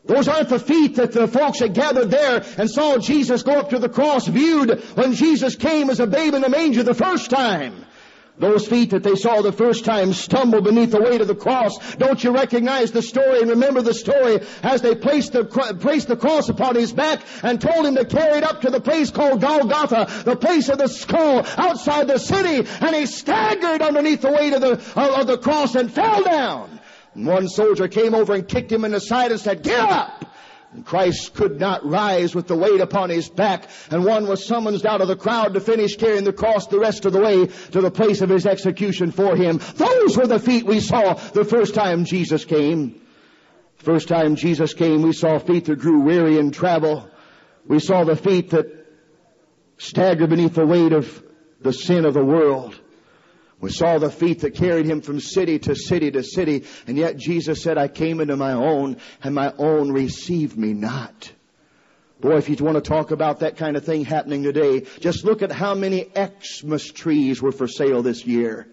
Those 0.04 0.28
aren't 0.28 0.50
the 0.50 0.60
feet 0.60 0.96
that 0.96 1.12
the 1.12 1.28
folks 1.28 1.60
had 1.60 1.74
gathered 1.74 2.10
there 2.10 2.44
and 2.58 2.70
saw 2.70 2.98
Jesus 2.98 3.44
go 3.44 3.54
up 3.54 3.70
to 3.70 3.80
the 3.80 3.88
cross 3.88 4.28
viewed 4.28 4.82
when 4.96 5.14
Jesus 5.14 5.56
came 5.56 5.90
as 5.90 6.00
a 6.00 6.08
babe 6.08 6.34
in 6.34 6.42
the 6.42 6.50
manger 6.50 6.84
the 6.84 6.96
first 6.96 7.30
time. 7.30 7.86
Those 8.38 8.66
feet 8.66 8.90
that 8.92 9.04
they 9.04 9.16
saw 9.16 9.42
the 9.42 9.52
first 9.52 9.86
time 9.86 10.14
stumble 10.14 10.62
beneath 10.62 10.92
the 10.92 11.02
weight 11.02 11.22
of 11.22 11.28
the 11.28 11.36
cross. 11.36 11.78
Don't 11.96 12.24
you 12.24 12.32
recognize 12.32 12.92
the 12.92 13.02
story 13.02 13.42
and 13.42 13.50
remember 13.50 13.82
the 13.82 13.94
story 13.94 14.40
as 14.64 14.82
they 14.82 14.96
placed 14.96 15.34
the, 15.34 15.46
placed 15.46 16.08
the 16.08 16.16
cross 16.16 16.50
upon 16.50 16.76
his 16.76 16.92
back 16.92 17.22
and 17.44 17.62
told 17.62 17.86
him 17.86 17.96
to 17.96 18.06
carry 18.06 18.38
it 18.38 18.44
up 18.44 18.62
to 18.62 18.72
the 18.72 18.82
place 18.82 19.12
called 19.12 19.42
Golgotha, 19.42 20.24
the 20.24 20.36
place 20.36 20.70
of 20.70 20.78
the 20.78 20.88
skull 20.88 21.46
outside 21.58 22.08
the 22.08 22.18
city, 22.18 22.68
and 22.80 22.96
he 22.96 23.06
staggered 23.06 23.82
underneath 23.82 24.22
the 24.22 24.32
weight 24.32 24.54
of 24.54 24.62
the, 24.62 24.82
of 25.00 25.28
the 25.28 25.38
cross 25.38 25.76
and 25.76 25.92
fell 25.92 26.24
down. 26.24 26.80
And 27.14 27.28
one 27.28 27.50
soldier 27.50 27.90
came 27.90 28.16
over 28.16 28.34
and 28.34 28.48
kicked 28.48 28.72
him 28.72 28.86
in 28.86 28.92
the 28.92 29.02
side 29.02 29.32
and 29.32 29.40
said, 29.40 29.64
get 29.64 29.80
up! 29.80 30.21
Christ 30.86 31.34
could 31.34 31.60
not 31.60 31.86
rise 31.86 32.34
with 32.34 32.48
the 32.48 32.56
weight 32.56 32.80
upon 32.80 33.10
his 33.10 33.28
back, 33.28 33.68
and 33.90 34.06
one 34.06 34.28
was 34.28 34.46
summoned 34.46 34.86
out 34.86 35.02
of 35.02 35.10
the 35.10 35.18
crowd 35.18 35.54
to 35.54 35.60
finish 35.60 35.98
carrying 35.98 36.24
the 36.24 36.32
cross 36.32 36.68
the 36.68 36.80
rest 36.80 37.06
of 37.06 37.12
the 37.12 37.20
way 37.20 37.48
to 37.48 37.82
the 37.82 37.92
place 37.92 38.22
of 38.22 38.30
his 38.30 38.46
execution 38.46 39.12
for 39.12 39.36
him. 39.36 39.60
Those 39.76 40.18
were 40.18 40.28
the 40.28 40.40
feet 40.40 40.66
we 40.66 40.80
saw 40.80 41.14
the 41.14 41.44
first 41.44 41.76
time 41.76 42.06
Jesus 42.06 42.46
came. 42.46 43.02
First 43.78 44.08
time 44.08 44.36
Jesus 44.36 44.74
came, 44.74 45.02
we 45.02 45.12
saw 45.12 45.40
feet 45.40 45.66
that 45.66 45.80
grew 45.80 46.02
weary 46.02 46.38
in 46.38 46.52
travel. 46.52 47.10
We 47.68 47.80
saw 47.80 48.04
the 48.04 48.16
feet 48.16 48.52
that 48.52 48.68
staggered 49.78 50.30
beneath 50.30 50.54
the 50.54 50.66
weight 50.66 50.94
of 50.94 51.24
the 51.60 51.74
sin 51.74 52.06
of 52.06 52.14
the 52.14 52.24
world. 52.24 52.80
We 53.62 53.70
saw 53.70 54.00
the 54.00 54.10
feet 54.10 54.40
that 54.40 54.56
carried 54.56 54.88
him 54.88 55.02
from 55.02 55.20
city 55.20 55.60
to 55.60 55.76
city 55.76 56.10
to 56.12 56.24
city, 56.24 56.66
and 56.88 56.98
yet 56.98 57.16
Jesus 57.16 57.62
said, 57.62 57.78
I 57.78 57.88
came 57.88 58.20
into 58.20 58.36
my 58.36 58.54
own, 58.54 58.98
and 59.24 59.36
my 59.36 59.54
own 59.58 59.92
received 59.92 60.58
me 60.58 60.74
not. 60.74 61.32
Boy, 62.20 62.38
if 62.38 62.50
you 62.50 62.56
want 62.58 62.76
to 62.76 62.88
talk 62.88 63.12
about 63.12 63.40
that 63.40 63.58
kind 63.58 63.78
of 63.78 63.86
thing 63.86 64.04
happening 64.04 64.44
today, 64.44 64.86
just 65.00 65.24
look 65.24 65.44
at 65.44 65.52
how 65.52 65.76
many 65.76 66.10
Xmas 66.16 66.92
trees 66.92 67.42
were 67.42 67.52
for 67.52 67.68
sale 67.68 68.02
this 68.02 68.26
year. 68.26 68.68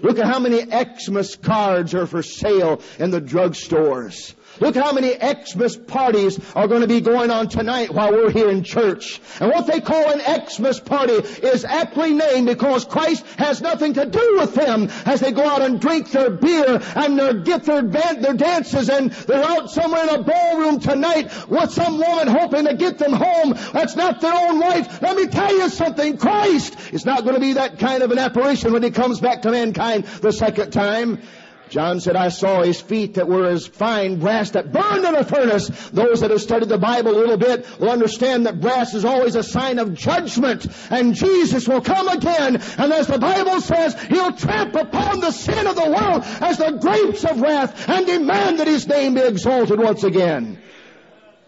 Look 0.00 0.18
at 0.18 0.26
how 0.26 0.38
many 0.38 0.64
Xmas 0.64 1.36
cards 1.36 1.94
are 1.94 2.06
for 2.06 2.22
sale 2.22 2.80
in 2.98 3.10
the 3.10 3.20
drugstores. 3.20 4.34
Look 4.60 4.74
how 4.74 4.92
many 4.92 5.14
Xmas 5.14 5.76
parties 5.76 6.38
are 6.54 6.68
going 6.68 6.82
to 6.82 6.86
be 6.86 7.00
going 7.00 7.30
on 7.30 7.48
tonight 7.48 7.92
while 7.92 8.12
we're 8.12 8.30
here 8.30 8.50
in 8.50 8.62
church. 8.62 9.20
And 9.40 9.50
what 9.50 9.66
they 9.66 9.80
call 9.80 10.10
an 10.10 10.20
Xmas 10.46 10.78
party 10.80 11.14
is 11.14 11.64
aptly 11.64 12.12
named 12.12 12.46
because 12.46 12.84
Christ 12.84 13.24
has 13.38 13.62
nothing 13.62 13.94
to 13.94 14.04
do 14.04 14.36
with 14.38 14.54
them 14.54 14.88
as 15.06 15.20
they 15.20 15.32
go 15.32 15.48
out 15.48 15.62
and 15.62 15.80
drink 15.80 16.10
their 16.10 16.30
beer 16.30 16.80
and 16.94 17.18
their, 17.18 17.34
get 17.34 17.64
their, 17.64 17.82
their 17.82 18.34
dances 18.34 18.90
and 18.90 19.10
they're 19.10 19.42
out 19.42 19.70
somewhere 19.70 20.02
in 20.02 20.20
a 20.20 20.22
ballroom 20.22 20.78
tonight 20.78 21.48
with 21.48 21.70
some 21.70 21.98
woman 21.98 22.28
hoping 22.28 22.66
to 22.66 22.74
get 22.74 22.98
them 22.98 23.12
home. 23.12 23.54
That's 23.72 23.96
not 23.96 24.20
their 24.20 24.34
own 24.34 24.60
wife. 24.60 25.00
Let 25.00 25.16
me 25.16 25.26
tell 25.26 25.56
you 25.56 25.70
something. 25.70 26.18
Christ 26.18 26.76
is 26.92 27.06
not 27.06 27.22
going 27.22 27.34
to 27.34 27.40
be 27.40 27.54
that 27.54 27.78
kind 27.78 28.02
of 28.02 28.10
an 28.10 28.18
apparition 28.18 28.72
when 28.72 28.82
he 28.82 28.90
comes 28.90 29.20
back 29.20 29.42
to 29.42 29.50
mankind 29.50 30.04
the 30.04 30.32
second 30.32 30.70
time. 30.70 31.22
John 31.70 32.00
said, 32.00 32.16
I 32.16 32.28
saw 32.30 32.62
his 32.62 32.80
feet 32.80 33.14
that 33.14 33.28
were 33.28 33.46
as 33.46 33.66
fine 33.66 34.18
brass 34.18 34.50
that 34.50 34.72
burned 34.72 35.04
in 35.04 35.14
a 35.14 35.24
furnace. 35.24 35.68
Those 35.90 36.20
that 36.20 36.30
have 36.30 36.40
studied 36.40 36.68
the 36.68 36.78
Bible 36.78 37.12
a 37.12 37.18
little 37.18 37.36
bit 37.36 37.64
will 37.78 37.90
understand 37.90 38.46
that 38.46 38.60
brass 38.60 38.92
is 38.92 39.04
always 39.04 39.36
a 39.36 39.42
sign 39.44 39.78
of 39.78 39.94
judgment. 39.94 40.66
And 40.90 41.14
Jesus 41.14 41.68
will 41.68 41.80
come 41.80 42.08
again. 42.08 42.56
And 42.56 42.92
as 42.92 43.06
the 43.06 43.18
Bible 43.18 43.60
says, 43.60 44.00
he'll 44.04 44.32
tramp 44.32 44.74
upon 44.74 45.20
the 45.20 45.30
sin 45.30 45.66
of 45.66 45.76
the 45.76 45.90
world 45.90 46.24
as 46.42 46.58
the 46.58 46.72
grapes 46.72 47.24
of 47.24 47.40
wrath 47.40 47.88
and 47.88 48.04
demand 48.04 48.58
that 48.58 48.66
his 48.66 48.88
name 48.88 49.14
be 49.14 49.20
exalted 49.20 49.78
once 49.78 50.02
again. 50.02 50.60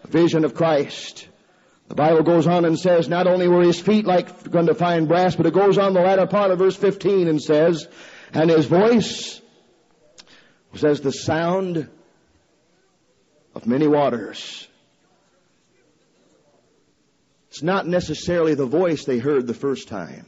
Vision 0.07 0.45
of 0.45 0.55
Christ. 0.55 1.27
The 1.89 1.95
Bible 1.95 2.23
goes 2.23 2.47
on 2.47 2.63
and 2.63 2.79
says, 2.79 3.09
not 3.09 3.27
only 3.27 3.47
were 3.47 3.61
his 3.61 3.79
feet 3.79 4.05
like 4.05 4.49
going 4.49 4.67
to 4.67 4.73
fine 4.73 5.05
brass, 5.05 5.35
but 5.35 5.45
it 5.45 5.53
goes 5.53 5.77
on 5.77 5.93
the 5.93 6.01
latter 6.01 6.27
part 6.27 6.51
of 6.51 6.59
verse 6.59 6.77
15 6.77 7.27
and 7.27 7.41
says, 7.41 7.87
and 8.31 8.49
his 8.49 8.65
voice 8.65 9.41
says 10.75 11.01
the 11.01 11.11
sound 11.11 11.89
of 13.55 13.67
many 13.67 13.87
waters. 13.87 14.67
It's 17.49 17.61
not 17.61 17.87
necessarily 17.87 18.55
the 18.55 18.65
voice 18.65 19.05
they 19.05 19.19
heard 19.19 19.45
the 19.45 19.53
first 19.53 19.87
time. 19.87 20.25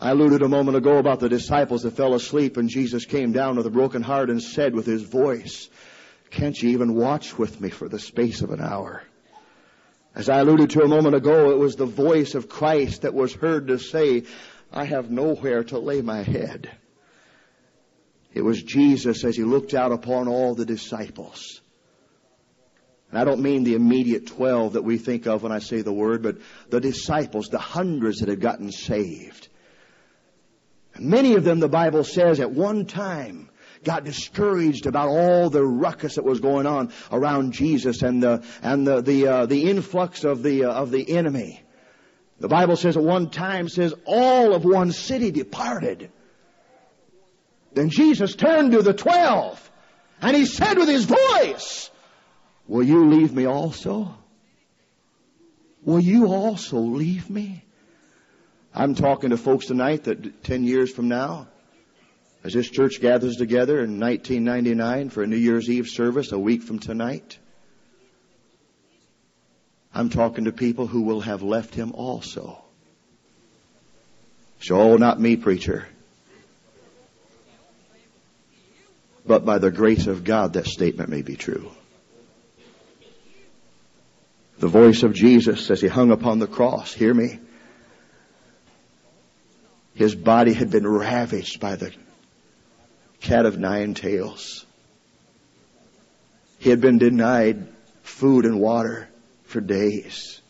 I 0.00 0.10
alluded 0.10 0.42
a 0.42 0.48
moment 0.48 0.76
ago 0.76 0.98
about 0.98 1.20
the 1.20 1.28
disciples 1.28 1.82
that 1.82 1.96
fell 1.96 2.14
asleep 2.14 2.56
and 2.56 2.68
Jesus 2.68 3.04
came 3.04 3.32
down 3.32 3.56
with 3.56 3.66
a 3.66 3.70
broken 3.70 4.02
heart 4.02 4.30
and 4.30 4.42
said 4.42 4.74
with 4.74 4.86
his 4.86 5.02
voice, 5.02 5.68
can't 6.30 6.60
you 6.60 6.70
even 6.70 6.94
watch 6.94 7.38
with 7.38 7.60
me 7.60 7.70
for 7.70 7.88
the 7.88 7.98
space 7.98 8.42
of 8.42 8.50
an 8.50 8.60
hour? 8.60 9.02
As 10.14 10.28
I 10.28 10.38
alluded 10.38 10.70
to 10.70 10.82
a 10.82 10.88
moment 10.88 11.16
ago, 11.16 11.50
it 11.50 11.58
was 11.58 11.74
the 11.74 11.86
voice 11.86 12.34
of 12.34 12.48
Christ 12.48 13.02
that 13.02 13.14
was 13.14 13.34
heard 13.34 13.68
to 13.68 13.78
say, 13.78 14.24
I 14.72 14.84
have 14.84 15.10
nowhere 15.10 15.64
to 15.64 15.78
lay 15.78 16.02
my 16.02 16.22
head. 16.22 16.70
It 18.34 18.42
was 18.42 18.62
Jesus 18.62 19.24
as 19.24 19.36
he 19.36 19.44
looked 19.44 19.74
out 19.74 19.92
upon 19.92 20.26
all 20.26 20.54
the 20.54 20.66
disciples. 20.66 21.60
And 23.10 23.18
I 23.18 23.24
don't 23.24 23.42
mean 23.42 23.62
the 23.62 23.76
immediate 23.76 24.26
twelve 24.26 24.72
that 24.72 24.82
we 24.82 24.98
think 24.98 25.26
of 25.26 25.44
when 25.44 25.52
I 25.52 25.60
say 25.60 25.82
the 25.82 25.92
word, 25.92 26.22
but 26.22 26.38
the 26.68 26.80
disciples, 26.80 27.48
the 27.48 27.58
hundreds 27.58 28.18
that 28.18 28.28
had 28.28 28.40
gotten 28.40 28.72
saved. 28.72 29.48
And 30.94 31.06
many 31.06 31.34
of 31.34 31.44
them, 31.44 31.60
the 31.60 31.68
Bible 31.68 32.02
says, 32.02 32.40
at 32.40 32.50
one 32.50 32.86
time 32.86 33.50
got 33.84 34.04
discouraged 34.04 34.86
about 34.86 35.08
all 35.08 35.48
the 35.48 35.64
ruckus 35.64 36.16
that 36.16 36.24
was 36.24 36.40
going 36.40 36.66
on 36.66 36.92
around 37.12 37.52
Jesus 37.52 38.02
and 38.02 38.20
the 38.20 38.44
and 38.62 38.86
the 38.86 39.00
the, 39.00 39.26
uh, 39.28 39.46
the 39.46 39.70
influx 39.70 40.24
of 40.24 40.42
the 40.42 40.64
uh, 40.64 40.72
of 40.72 40.90
the 40.90 41.16
enemy. 41.16 41.62
The 42.40 42.48
Bible 42.48 42.76
says 42.76 42.96
at 42.96 43.02
one 43.02 43.30
time 43.30 43.68
says 43.68 43.94
all 44.06 44.54
of 44.54 44.64
one 44.64 44.90
city 44.90 45.30
departed. 45.30 46.10
Then 47.74 47.90
Jesus 47.90 48.34
turned 48.34 48.72
to 48.72 48.82
the 48.82 48.94
twelve 48.94 49.60
and 50.20 50.36
he 50.36 50.46
said 50.46 50.78
with 50.78 50.88
his 50.88 51.04
voice, 51.04 51.90
Will 52.66 52.82
you 52.82 53.10
leave 53.10 53.34
me 53.34 53.46
also? 53.46 54.14
Will 55.82 56.00
you 56.00 56.28
also 56.28 56.78
leave 56.78 57.28
me? 57.28 57.62
I'm 58.74 58.94
talking 58.94 59.30
to 59.30 59.36
folks 59.36 59.66
tonight 59.66 60.04
that 60.04 60.42
10 60.44 60.64
years 60.64 60.92
from 60.92 61.08
now, 61.08 61.46
as 62.42 62.54
this 62.54 62.70
church 62.70 63.00
gathers 63.00 63.36
together 63.36 63.80
in 63.80 64.00
1999 64.00 65.10
for 65.10 65.22
a 65.22 65.26
New 65.26 65.36
Year's 65.36 65.68
Eve 65.68 65.88
service 65.88 66.32
a 66.32 66.38
week 66.38 66.62
from 66.62 66.78
tonight, 66.78 67.38
I'm 69.94 70.10
talking 70.10 70.46
to 70.46 70.52
people 70.52 70.86
who 70.86 71.02
will 71.02 71.20
have 71.20 71.42
left 71.42 71.74
him 71.74 71.92
also. 71.92 72.64
So, 74.60 74.80
oh, 74.80 74.96
not 74.96 75.20
me, 75.20 75.36
preacher. 75.36 75.86
But 79.26 79.44
by 79.44 79.58
the 79.58 79.70
grace 79.70 80.06
of 80.06 80.24
God, 80.24 80.52
that 80.52 80.66
statement 80.66 81.08
may 81.08 81.22
be 81.22 81.36
true. 81.36 81.70
The 84.58 84.68
voice 84.68 85.02
of 85.02 85.14
Jesus 85.14 85.70
as 85.70 85.80
he 85.80 85.88
hung 85.88 86.10
upon 86.10 86.38
the 86.38 86.46
cross, 86.46 86.92
hear 86.92 87.12
me. 87.12 87.40
His 89.94 90.14
body 90.14 90.52
had 90.52 90.70
been 90.70 90.86
ravaged 90.86 91.60
by 91.60 91.76
the 91.76 91.92
cat 93.20 93.46
of 93.46 93.58
nine 93.58 93.94
tails. 93.94 94.66
He 96.58 96.70
had 96.70 96.80
been 96.80 96.98
denied 96.98 97.66
food 98.02 98.44
and 98.44 98.60
water 98.60 99.08
for 99.44 99.60
days. 99.60 100.40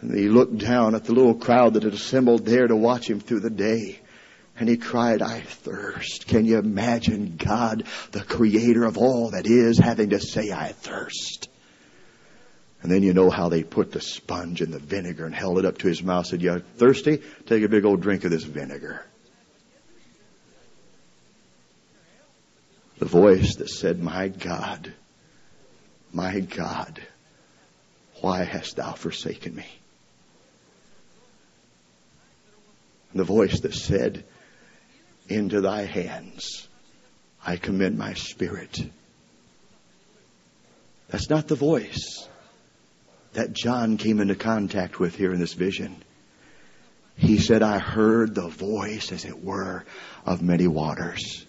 And 0.00 0.14
he 0.14 0.28
looked 0.28 0.58
down 0.58 0.94
at 0.94 1.04
the 1.04 1.12
little 1.12 1.34
crowd 1.34 1.74
that 1.74 1.82
had 1.82 1.92
assembled 1.92 2.46
there 2.46 2.66
to 2.66 2.76
watch 2.76 3.08
him 3.08 3.20
through 3.20 3.40
the 3.40 3.50
day. 3.50 3.99
And 4.60 4.68
he 4.68 4.76
cried, 4.76 5.22
I 5.22 5.40
thirst. 5.40 6.26
Can 6.26 6.44
you 6.44 6.58
imagine 6.58 7.36
God, 7.38 7.84
the 8.12 8.20
creator 8.20 8.84
of 8.84 8.98
all 8.98 9.30
that 9.30 9.46
is, 9.46 9.78
having 9.78 10.10
to 10.10 10.20
say, 10.20 10.52
I 10.52 10.72
thirst? 10.72 11.48
And 12.82 12.92
then 12.92 13.02
you 13.02 13.14
know 13.14 13.30
how 13.30 13.48
they 13.48 13.64
put 13.64 13.90
the 13.90 14.02
sponge 14.02 14.60
in 14.60 14.70
the 14.70 14.78
vinegar 14.78 15.24
and 15.24 15.34
held 15.34 15.58
it 15.58 15.64
up 15.64 15.78
to 15.78 15.88
his 15.88 16.02
mouth, 16.02 16.26
said, 16.26 16.42
You're 16.42 16.60
thirsty? 16.60 17.22
Take 17.46 17.62
a 17.62 17.70
big 17.70 17.86
old 17.86 18.02
drink 18.02 18.24
of 18.24 18.30
this 18.30 18.44
vinegar. 18.44 19.02
The 22.98 23.06
voice 23.06 23.54
that 23.56 23.70
said, 23.70 23.98
My 24.02 24.28
God, 24.28 24.92
my 26.12 26.40
God, 26.40 27.00
why 28.20 28.44
hast 28.44 28.76
thou 28.76 28.92
forsaken 28.92 29.54
me? 29.54 29.66
The 33.14 33.24
voice 33.24 33.60
that 33.60 33.72
said, 33.72 34.24
Into 35.30 35.60
thy 35.60 35.82
hands 35.82 36.66
I 37.46 37.56
commend 37.56 37.96
my 37.96 38.14
spirit. 38.14 38.78
That's 41.08 41.30
not 41.30 41.46
the 41.46 41.54
voice 41.54 42.28
that 43.32 43.52
John 43.52 43.96
came 43.96 44.20
into 44.20 44.34
contact 44.34 44.98
with 44.98 45.14
here 45.14 45.32
in 45.32 45.38
this 45.38 45.54
vision. 45.54 46.02
He 47.16 47.38
said, 47.38 47.62
I 47.62 47.78
heard 47.78 48.34
the 48.34 48.48
voice, 48.48 49.12
as 49.12 49.24
it 49.24 49.44
were, 49.44 49.84
of 50.26 50.42
many 50.42 50.66
waters. 50.66 51.46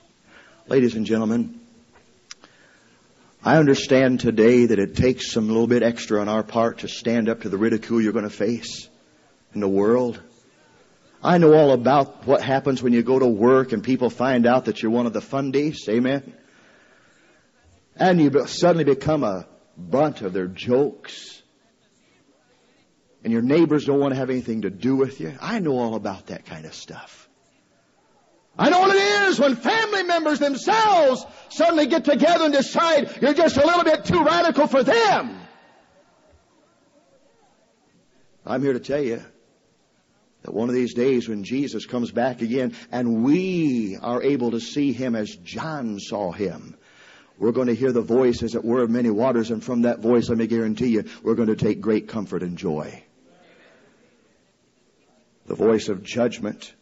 Ladies 0.67 0.95
and 0.95 1.05
gentlemen, 1.05 1.59
I 3.43 3.57
understand 3.57 4.19
today 4.19 4.67
that 4.67 4.77
it 4.77 4.95
takes 4.95 5.31
some 5.31 5.47
little 5.47 5.65
bit 5.67 5.81
extra 5.81 6.21
on 6.21 6.29
our 6.29 6.43
part 6.43 6.79
to 6.79 6.87
stand 6.87 7.29
up 7.29 7.41
to 7.41 7.49
the 7.49 7.57
ridicule 7.57 7.99
you're 7.99 8.13
going 8.13 8.25
to 8.25 8.29
face 8.29 8.87
in 9.55 9.59
the 9.59 9.67
world. 9.67 10.21
I 11.23 11.37
know 11.37 11.53
all 11.53 11.71
about 11.71 12.25
what 12.25 12.41
happens 12.41 12.81
when 12.81 12.93
you 12.93 13.03
go 13.03 13.19
to 13.19 13.27
work 13.27 13.73
and 13.73 13.83
people 13.83 14.09
find 14.09 14.47
out 14.47 14.65
that 14.65 14.81
you're 14.81 14.91
one 14.91 15.05
of 15.05 15.13
the 15.13 15.19
fundies. 15.19 15.87
Amen. 15.87 16.33
And 17.95 18.19
you 18.19 18.47
suddenly 18.47 18.83
become 18.83 19.23
a 19.23 19.47
butt 19.77 20.21
of 20.21 20.33
their 20.33 20.47
jokes 20.47 21.41
and 23.23 23.31
your 23.31 23.41
neighbors 23.41 23.85
don't 23.85 23.99
want 23.99 24.13
to 24.13 24.19
have 24.19 24.29
anything 24.29 24.63
to 24.63 24.69
do 24.69 24.95
with 24.95 25.19
you. 25.19 25.33
I 25.39 25.59
know 25.59 25.77
all 25.77 25.95
about 25.95 26.27
that 26.27 26.45
kind 26.45 26.65
of 26.65 26.73
stuff. 26.73 27.29
I 28.57 28.69
know 28.69 28.81
what 28.81 28.95
it 28.95 29.29
is 29.29 29.39
when 29.39 29.55
family 29.55 30.03
members 30.03 30.39
themselves 30.39 31.25
suddenly 31.49 31.85
get 31.85 32.03
together 32.03 32.45
and 32.45 32.53
decide 32.53 33.21
you're 33.21 33.33
just 33.33 33.57
a 33.57 33.65
little 33.65 33.83
bit 33.83 34.05
too 34.05 34.23
radical 34.23 34.67
for 34.67 34.83
them. 34.83 35.39
I'm 38.45 38.61
here 38.63 38.73
to 38.73 38.79
tell 38.79 39.01
you 39.01 39.21
that 40.43 40.53
one 40.53 40.69
of 40.69 40.75
these 40.75 40.93
days 40.93 41.29
when 41.29 41.43
Jesus 41.43 41.85
comes 41.85 42.11
back 42.11 42.41
again 42.41 42.75
and 42.91 43.23
we 43.23 43.97
are 44.01 44.23
able 44.23 44.51
to 44.51 44.59
see 44.59 44.93
him 44.93 45.15
as 45.15 45.35
John 45.35 45.99
saw 45.99 46.31
him, 46.31 46.75
we're 47.37 47.51
going 47.51 47.67
to 47.67 47.75
hear 47.75 47.91
the 47.91 48.01
voice 48.01 48.43
as 48.43 48.55
it 48.55 48.63
were 48.63 48.83
of 48.83 48.89
many 48.89 49.09
waters 49.09 49.51
and 49.51 49.63
from 49.63 49.83
that 49.83 49.99
voice, 49.99 50.29
let 50.29 50.37
me 50.37 50.47
guarantee 50.47 50.89
you, 50.89 51.05
we're 51.23 51.35
going 51.35 51.47
to 51.47 51.55
take 51.55 51.81
great 51.81 52.07
comfort 52.07 52.43
and 52.43 52.57
joy 52.57 53.03
the 55.51 55.55
voice 55.55 55.89
of 55.89 56.01
judgment. 56.01 56.73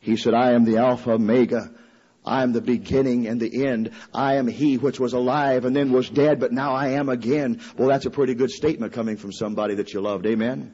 He 0.00 0.16
said, 0.16 0.32
I 0.32 0.52
am 0.52 0.64
the 0.64 0.78
Alpha 0.78 1.12
Omega. 1.12 1.70
I 2.24 2.42
am 2.42 2.52
the 2.52 2.62
beginning 2.62 3.26
and 3.26 3.38
the 3.38 3.66
end. 3.66 3.90
I 4.14 4.36
am 4.36 4.46
he 4.46 4.78
which 4.78 4.98
was 4.98 5.12
alive 5.12 5.66
and 5.66 5.76
then 5.76 5.92
was 5.92 6.08
dead, 6.08 6.40
but 6.40 6.50
now 6.50 6.72
I 6.72 6.88
am 6.92 7.10
again. 7.10 7.60
Well, 7.76 7.88
that's 7.88 8.06
a 8.06 8.10
pretty 8.10 8.34
good 8.34 8.50
statement 8.50 8.94
coming 8.94 9.18
from 9.18 9.32
somebody 9.32 9.74
that 9.74 9.92
you 9.92 10.00
loved. 10.00 10.24
Amen. 10.26 10.72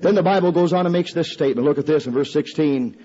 Then 0.00 0.14
the 0.14 0.22
Bible 0.22 0.52
goes 0.52 0.72
on 0.72 0.86
and 0.86 0.92
makes 0.92 1.12
this 1.12 1.32
statement. 1.32 1.66
Look 1.66 1.78
at 1.78 1.86
this 1.86 2.06
in 2.06 2.12
verse 2.12 2.32
16. 2.32 2.96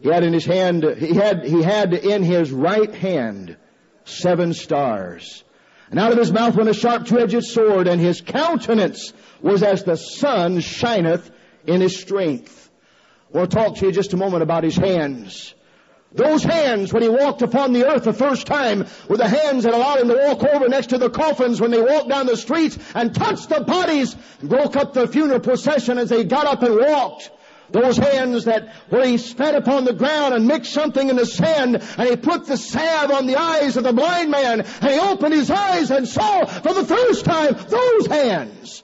He 0.00 0.08
had 0.08 0.24
in 0.24 0.32
his 0.32 0.44
hand, 0.44 0.84
he 0.98 1.14
had, 1.14 1.44
he 1.44 1.62
had 1.62 1.92
in 1.92 2.22
his 2.22 2.50
right 2.50 2.92
hand 2.94 3.56
seven 4.04 4.52
stars. 4.52 5.44
And 5.90 6.00
out 6.00 6.10
of 6.10 6.18
his 6.18 6.32
mouth 6.32 6.56
went 6.56 6.70
a 6.70 6.74
sharp 6.74 7.06
two-edged 7.06 7.44
sword, 7.44 7.86
and 7.86 8.00
his 8.00 8.20
countenance 8.20 9.12
was 9.42 9.62
as 9.62 9.84
the 9.84 9.96
sun 9.96 10.60
shineth 10.60 11.30
in 11.66 11.80
his 11.80 12.00
strength. 12.00 12.70
To 13.34 13.46
talk 13.46 13.76
to 13.76 13.86
you 13.86 13.92
just 13.92 14.12
a 14.12 14.16
moment 14.16 14.42
about 14.42 14.64
his 14.64 14.76
hands. 14.76 15.54
Those 16.14 16.44
hands, 16.44 16.92
when 16.92 17.02
he 17.02 17.08
walked 17.08 17.42
upon 17.42 17.72
the 17.72 17.86
earth 17.86 18.04
the 18.04 18.12
first 18.12 18.46
time, 18.46 18.86
were 19.08 19.16
the 19.16 19.28
hands 19.28 19.64
that 19.64 19.72
allowed 19.72 20.00
him 20.00 20.08
to 20.08 20.16
walk 20.16 20.44
over 20.44 20.68
next 20.68 20.88
to 20.88 20.98
the 20.98 21.08
coffins 21.08 21.60
when 21.60 21.70
they 21.70 21.80
walked 21.80 22.08
down 22.08 22.26
the 22.26 22.36
streets 22.36 22.78
and 22.94 23.14
touched 23.14 23.48
the 23.48 23.60
bodies, 23.60 24.14
and 24.40 24.50
broke 24.50 24.76
up 24.76 24.92
the 24.92 25.08
funeral 25.08 25.40
procession 25.40 25.98
as 25.98 26.10
they 26.10 26.24
got 26.24 26.46
up 26.46 26.62
and 26.62 26.76
walked. 26.76 27.30
Those 27.70 27.96
hands 27.96 28.44
that 28.44 28.74
where 28.90 29.06
he 29.06 29.16
spat 29.16 29.54
upon 29.54 29.84
the 29.84 29.94
ground 29.94 30.34
and 30.34 30.46
mixed 30.46 30.74
something 30.74 31.08
in 31.08 31.16
the 31.16 31.24
sand 31.24 31.76
and 31.76 32.08
he 32.08 32.16
put 32.16 32.44
the 32.46 32.58
salve 32.58 33.10
on 33.10 33.26
the 33.26 33.36
eyes 33.36 33.78
of 33.78 33.84
the 33.84 33.94
blind 33.94 34.30
man 34.30 34.60
and 34.60 34.90
he 34.90 34.98
opened 34.98 35.32
his 35.32 35.50
eyes 35.50 35.90
and 35.90 36.06
saw 36.06 36.44
for 36.44 36.74
the 36.74 36.84
first 36.84 37.24
time 37.24 37.56
those 37.68 38.06
hands. 38.08 38.82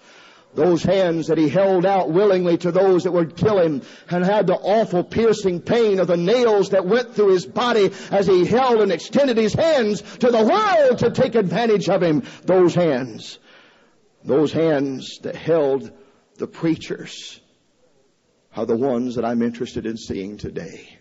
Those 0.54 0.82
hands 0.82 1.26
that 1.26 1.38
he 1.38 1.48
held 1.48 1.84
out 1.84 2.10
willingly 2.10 2.56
to 2.58 2.72
those 2.72 3.04
that 3.04 3.12
would 3.12 3.36
kill 3.36 3.60
him 3.60 3.82
and 4.10 4.24
had 4.24 4.46
the 4.46 4.54
awful 4.54 5.04
piercing 5.04 5.60
pain 5.60 6.00
of 6.00 6.06
the 6.06 6.16
nails 6.16 6.70
that 6.70 6.86
went 6.86 7.14
through 7.14 7.32
his 7.32 7.46
body 7.46 7.92
as 8.10 8.26
he 8.26 8.44
held 8.44 8.80
and 8.80 8.90
extended 8.90 9.36
his 9.36 9.54
hands 9.54 10.00
to 10.00 10.30
the 10.30 10.42
world 10.42 10.98
to 10.98 11.10
take 11.10 11.34
advantage 11.34 11.88
of 11.88 12.02
him. 12.02 12.22
Those 12.44 12.74
hands. 12.74 13.38
Those 14.24 14.52
hands 14.52 15.18
that 15.22 15.36
held 15.36 15.92
the 16.38 16.46
preachers 16.48 17.40
are 18.56 18.66
the 18.66 18.76
ones 18.76 19.14
that 19.16 19.24
I'm 19.24 19.42
interested 19.42 19.86
in 19.86 19.96
seeing 19.96 20.38
today. 20.38 20.98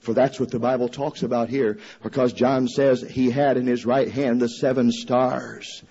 For 0.00 0.14
that's 0.14 0.40
what 0.40 0.50
the 0.50 0.58
Bible 0.58 0.88
talks 0.88 1.22
about 1.22 1.48
here 1.48 1.78
because 2.02 2.32
John 2.32 2.66
says 2.66 3.02
he 3.02 3.30
had 3.30 3.56
in 3.56 3.66
his 3.66 3.86
right 3.86 4.10
hand 4.10 4.40
the 4.40 4.48
seven 4.48 4.90
stars. 4.90 5.84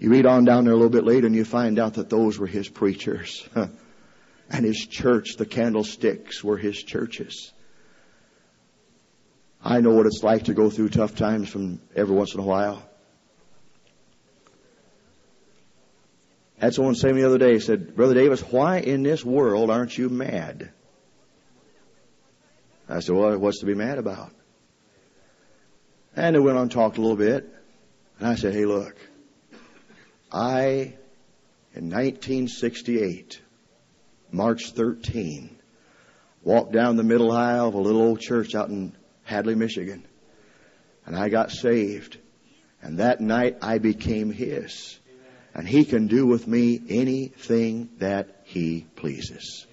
You 0.00 0.10
read 0.10 0.24
on 0.24 0.46
down 0.46 0.64
there 0.64 0.72
a 0.72 0.76
little 0.76 0.90
bit 0.90 1.04
later 1.04 1.26
and 1.26 1.36
you 1.36 1.44
find 1.44 1.78
out 1.78 1.94
that 1.94 2.08
those 2.08 2.38
were 2.38 2.46
his 2.46 2.68
preachers. 2.68 3.46
and 3.54 4.64
his 4.64 4.86
church, 4.86 5.36
the 5.36 5.44
candlesticks, 5.44 6.42
were 6.42 6.56
his 6.56 6.82
churches. 6.82 7.52
I 9.62 9.82
know 9.82 9.90
what 9.90 10.06
it's 10.06 10.22
like 10.22 10.44
to 10.44 10.54
go 10.54 10.70
through 10.70 10.88
tough 10.88 11.14
times 11.14 11.50
from 11.50 11.82
every 11.94 12.16
once 12.16 12.32
in 12.34 12.40
a 12.40 12.44
while. 12.44 12.82
had 16.58 16.74
someone 16.74 16.94
say 16.94 17.08
to 17.08 17.14
me 17.14 17.22
the 17.22 17.26
other 17.26 17.38
day, 17.38 17.54
he 17.54 17.60
said, 17.60 17.96
Brother 17.96 18.12
Davis, 18.12 18.42
why 18.42 18.78
in 18.78 19.02
this 19.02 19.24
world 19.24 19.70
aren't 19.70 19.96
you 19.96 20.10
mad? 20.10 20.70
I 22.86 23.00
said, 23.00 23.14
well, 23.14 23.38
what's 23.38 23.60
to 23.60 23.66
be 23.66 23.74
mad 23.74 23.96
about? 23.96 24.30
And 26.14 26.36
they 26.36 26.40
went 26.40 26.56
on 26.58 26.64
and 26.64 26.70
talked 26.70 26.98
a 26.98 27.00
little 27.00 27.16
bit. 27.16 27.48
And 28.18 28.28
I 28.28 28.34
said, 28.34 28.52
hey, 28.52 28.66
look, 28.66 28.94
I, 30.32 30.94
in 31.74 31.90
1968, 31.90 33.40
March 34.30 34.70
13, 34.72 35.58
walked 36.42 36.72
down 36.72 36.96
the 36.96 37.02
middle 37.02 37.32
aisle 37.32 37.68
of 37.68 37.74
a 37.74 37.80
little 37.80 38.02
old 38.02 38.20
church 38.20 38.54
out 38.54 38.68
in 38.68 38.96
Hadley, 39.24 39.54
Michigan. 39.54 40.06
And 41.06 41.16
I 41.16 41.28
got 41.28 41.50
saved. 41.50 42.18
And 42.82 42.98
that 42.98 43.20
night 43.20 43.58
I 43.62 43.78
became 43.78 44.30
His. 44.30 44.98
And 45.54 45.66
He 45.66 45.84
can 45.84 46.06
do 46.06 46.26
with 46.26 46.46
me 46.46 46.80
anything 46.88 47.90
that 47.98 48.42
He 48.44 48.86
pleases. 48.96 49.66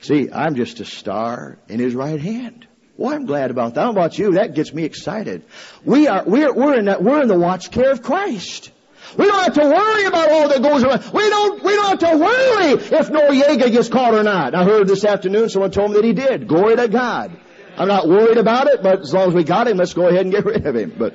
See, 0.00 0.30
I'm 0.32 0.56
just 0.56 0.80
a 0.80 0.84
star 0.84 1.58
in 1.68 1.78
His 1.78 1.94
right 1.94 2.20
hand. 2.20 2.66
Well, 2.96 3.14
I'm 3.14 3.26
glad 3.26 3.50
about 3.50 3.74
that. 3.74 3.82
How 3.82 3.90
about 3.90 4.18
you? 4.18 4.32
That 4.32 4.54
gets 4.54 4.72
me 4.72 4.84
excited. 4.84 5.44
We 5.84 6.08
are, 6.08 6.24
we're, 6.24 6.52
we're 6.52 6.78
in 6.78 6.86
that, 6.86 7.02
we're 7.02 7.22
in 7.22 7.28
the 7.28 7.38
watch 7.38 7.70
care 7.70 7.90
of 7.90 8.02
Christ. 8.02 8.70
We 9.16 9.26
don't 9.26 9.42
have 9.42 9.54
to 9.54 9.64
worry 9.64 10.04
about 10.06 10.30
all 10.30 10.48
that 10.48 10.62
goes 10.62 10.82
around. 10.82 11.12
We 11.12 11.28
don't, 11.28 11.62
we 11.62 11.72
don't 11.72 12.00
have 12.00 12.10
to 12.10 12.16
worry 12.16 12.72
if 12.72 13.10
Noriega 13.10 13.70
gets 13.70 13.88
caught 13.88 14.14
or 14.14 14.22
not. 14.22 14.54
I 14.54 14.64
heard 14.64 14.88
this 14.88 15.04
afternoon 15.04 15.48
someone 15.48 15.70
told 15.70 15.90
me 15.90 15.96
that 15.96 16.04
he 16.04 16.12
did. 16.12 16.48
Glory 16.48 16.76
to 16.76 16.88
God. 16.88 17.36
I'm 17.76 17.88
not 17.88 18.08
worried 18.08 18.38
about 18.38 18.68
it, 18.68 18.82
but 18.82 19.00
as 19.00 19.12
long 19.12 19.28
as 19.28 19.34
we 19.34 19.44
got 19.44 19.68
him, 19.68 19.76
let's 19.76 19.94
go 19.94 20.08
ahead 20.08 20.22
and 20.22 20.32
get 20.32 20.44
rid 20.44 20.66
of 20.66 20.76
him. 20.76 20.94
But 20.96 21.14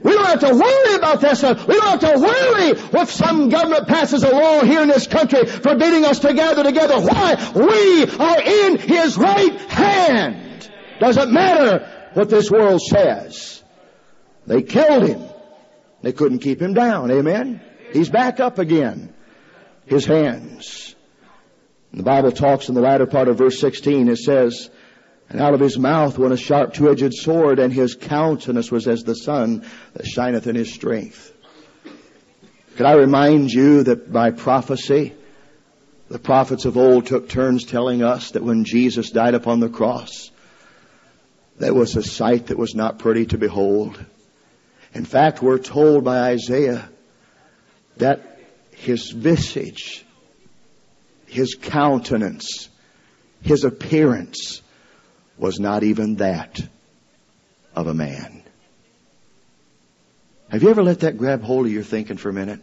we 0.00 0.12
don't 0.12 0.26
have 0.26 0.40
to 0.40 0.54
worry 0.54 0.94
about 0.94 1.20
that 1.22 1.38
stuff. 1.38 1.66
We 1.66 1.74
don't 1.74 2.00
have 2.00 2.14
to 2.14 2.20
worry 2.20 3.00
if 3.02 3.10
some 3.10 3.48
government 3.48 3.88
passes 3.88 4.22
a 4.22 4.30
law 4.30 4.60
here 4.62 4.82
in 4.82 4.88
this 4.88 5.06
country 5.06 5.44
forbidding 5.46 6.04
us 6.04 6.20
to 6.20 6.34
gather 6.34 6.62
together. 6.62 7.00
Why? 7.00 7.34
We 7.54 8.04
are 8.16 8.40
in 8.40 8.78
His 8.78 9.16
right 9.16 9.60
hand. 9.70 10.70
Doesn't 11.00 11.32
matter 11.32 12.10
what 12.14 12.28
this 12.28 12.50
world 12.50 12.80
says. 12.80 13.62
They 14.46 14.62
killed 14.62 15.08
him. 15.08 15.27
They 16.02 16.12
couldn't 16.12 16.40
keep 16.40 16.60
him 16.60 16.74
down. 16.74 17.10
Amen? 17.10 17.60
He's 17.92 18.08
back 18.08 18.40
up 18.40 18.58
again. 18.58 19.12
His 19.86 20.04
hands. 20.04 20.94
The 21.92 22.02
Bible 22.02 22.32
talks 22.32 22.68
in 22.68 22.74
the 22.74 22.80
latter 22.80 23.06
part 23.06 23.28
of 23.28 23.38
verse 23.38 23.58
16. 23.58 24.08
It 24.08 24.18
says, 24.18 24.70
and 25.30 25.40
out 25.40 25.54
of 25.54 25.60
his 25.60 25.78
mouth 25.78 26.18
went 26.18 26.32
a 26.32 26.38
sharp 26.38 26.74
two-edged 26.74 27.14
sword, 27.14 27.58
and 27.58 27.72
his 27.72 27.94
countenance 27.94 28.70
was 28.70 28.88
as 28.88 29.02
the 29.02 29.14
sun 29.14 29.66
that 29.94 30.06
shineth 30.06 30.46
in 30.46 30.56
his 30.56 30.72
strength. 30.72 31.32
Could 32.76 32.86
I 32.86 32.94
remind 32.94 33.50
you 33.50 33.82
that 33.82 34.10
by 34.10 34.30
prophecy, 34.30 35.14
the 36.08 36.18
prophets 36.18 36.64
of 36.64 36.78
old 36.78 37.06
took 37.06 37.28
turns 37.28 37.64
telling 37.64 38.02
us 38.02 38.30
that 38.30 38.42
when 38.42 38.64
Jesus 38.64 39.10
died 39.10 39.34
upon 39.34 39.60
the 39.60 39.68
cross, 39.68 40.30
that 41.58 41.74
was 41.74 41.96
a 41.96 42.02
sight 42.02 42.46
that 42.46 42.56
was 42.56 42.74
not 42.74 42.98
pretty 42.98 43.26
to 43.26 43.38
behold. 43.38 44.02
In 44.94 45.04
fact, 45.04 45.42
we're 45.42 45.58
told 45.58 46.04
by 46.04 46.30
Isaiah 46.30 46.88
that 47.98 48.38
his 48.72 49.10
visage, 49.10 50.04
his 51.26 51.54
countenance, 51.54 52.68
his 53.42 53.64
appearance 53.64 54.62
was 55.36 55.60
not 55.60 55.82
even 55.82 56.16
that 56.16 56.60
of 57.74 57.86
a 57.86 57.94
man. 57.94 58.42
Have 60.48 60.62
you 60.62 60.70
ever 60.70 60.82
let 60.82 61.00
that 61.00 61.18
grab 61.18 61.42
hold 61.42 61.66
of 61.66 61.72
your 61.72 61.82
thinking 61.82 62.16
for 62.16 62.30
a 62.30 62.32
minute? 62.32 62.60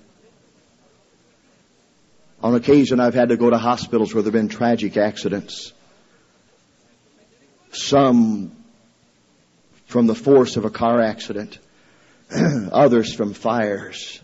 On 2.42 2.56
occasion, 2.56 3.00
I've 3.00 3.14
had 3.14 3.30
to 3.30 3.38
go 3.38 3.50
to 3.50 3.58
hospitals 3.58 4.14
where 4.14 4.24
there 4.24 4.32
have 4.32 4.40
been 4.40 4.50
tragic 4.50 4.98
accidents. 4.98 5.72
Some 7.72 8.56
from 9.86 10.08
the 10.08 10.16
force 10.16 10.58
of 10.58 10.66
a 10.66 10.70
car 10.70 11.02
accident. 11.02 11.60
others 12.72 13.14
from 13.14 13.34
fires. 13.34 14.22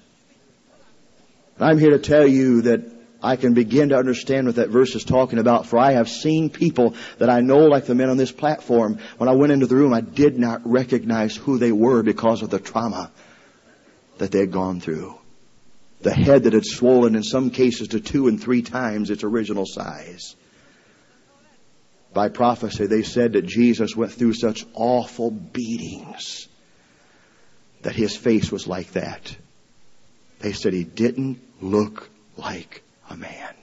I'm 1.60 1.78
here 1.78 1.92
to 1.92 2.00
tell 2.00 2.26
you 2.26 2.64
that 2.64 2.82
I 3.22 3.36
can 3.36 3.54
begin 3.54 3.90
to 3.90 3.98
understand 3.98 4.48
what 4.48 4.56
that 4.56 4.70
verse 4.70 4.96
is 4.96 5.04
talking 5.04 5.38
about, 5.38 5.68
for 5.68 5.78
I 5.78 5.92
have 5.92 6.10
seen 6.10 6.50
people 6.50 6.96
that 7.20 7.30
I 7.30 7.42
know, 7.42 7.68
like 7.68 7.86
the 7.86 7.94
men 7.94 8.10
on 8.10 8.18
this 8.18 8.32
platform, 8.32 8.98
when 9.18 9.30
I 9.30 9.34
went 9.34 9.52
into 9.52 9.68
the 9.68 9.76
room, 9.76 9.94
I 9.94 10.02
did 10.02 10.40
not 10.40 10.62
recognize 10.66 11.36
who 11.36 11.60
they 11.60 11.72
were 11.72 12.02
because 12.02 12.42
of 12.42 12.50
the 12.50 12.60
trauma 12.60 13.12
that 14.18 14.32
they 14.32 14.40
had 14.40 14.52
gone 14.52 14.80
through. 14.80 15.20
The 16.02 16.14
head 16.14 16.44
that 16.44 16.54
had 16.54 16.66
swollen 16.66 17.16
in 17.16 17.22
some 17.22 17.52
cases 17.52 17.90
to 17.90 18.00
two 18.00 18.28
and 18.28 18.42
three 18.42 18.64
times 18.64 19.12
its 19.12 19.24
original 19.24 19.68
size. 19.68 20.36
By 22.12 22.30
prophecy, 22.30 22.88
they 22.88 23.04
said 23.04 23.34
that 23.34 23.46
Jesus 23.46 23.96
went 23.96 24.14
through 24.14 24.34
such 24.34 24.66
awful 24.74 25.30
beatings 25.30 26.48
that 27.84 27.96
his 27.96 28.16
face 28.16 28.52
was 28.52 28.68
like 28.68 28.92
that. 28.92 29.36
They 30.40 30.54
said 30.54 30.74
he 30.74 30.84
didn't 30.84 31.40
look 31.62 32.10
like 32.38 32.84
a 33.10 33.18
man. 33.18 33.54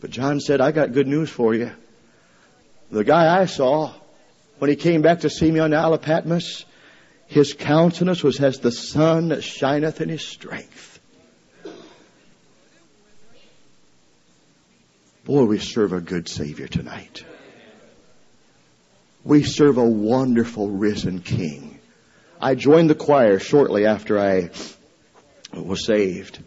but 0.00 0.10
John 0.10 0.40
said, 0.40 0.60
I 0.60 0.72
got 0.72 0.92
good 0.92 1.06
news 1.06 1.30
for 1.30 1.54
you. 1.54 1.70
The 2.90 3.04
guy 3.04 3.40
I 3.40 3.46
saw, 3.46 3.94
when 4.58 4.68
he 4.68 4.76
came 4.76 5.02
back 5.02 5.20
to 5.20 5.30
see 5.30 5.50
me 5.50 5.60
on 5.60 5.70
the 5.70 5.76
Isle 5.76 5.94
of 5.94 6.02
Patmos, 6.02 6.64
his 7.26 7.54
countenance 7.54 8.22
was 8.22 8.40
as 8.40 8.58
the 8.58 8.72
sun 8.72 9.28
that 9.28 9.42
shineth 9.42 10.00
in 10.02 10.10
his 10.10 10.22
strength. 10.22 11.00
Boy, 15.24 15.44
we 15.44 15.58
serve 15.58 15.92
a 15.92 16.00
good 16.00 16.28
Savior 16.28 16.66
tonight. 16.66 17.24
We 19.24 19.44
serve 19.44 19.78
a 19.78 19.84
wonderful 19.84 20.68
risen 20.68 21.20
King. 21.20 21.78
I 22.40 22.56
joined 22.56 22.90
the 22.90 22.96
choir 22.96 23.38
shortly 23.38 23.86
after 23.86 24.18
I 24.18 24.50
was 25.52 25.86
saved. 25.86 26.40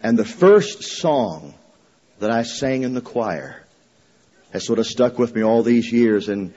And 0.00 0.16
the 0.16 0.24
first 0.24 0.84
song 0.84 1.54
that 2.20 2.30
I 2.30 2.44
sang 2.44 2.82
in 2.82 2.94
the 2.94 3.00
choir 3.00 3.64
has 4.52 4.64
sort 4.64 4.78
of 4.78 4.86
stuck 4.86 5.18
with 5.18 5.34
me 5.34 5.42
all 5.42 5.64
these 5.64 5.92
years. 5.92 6.28
And 6.28 6.54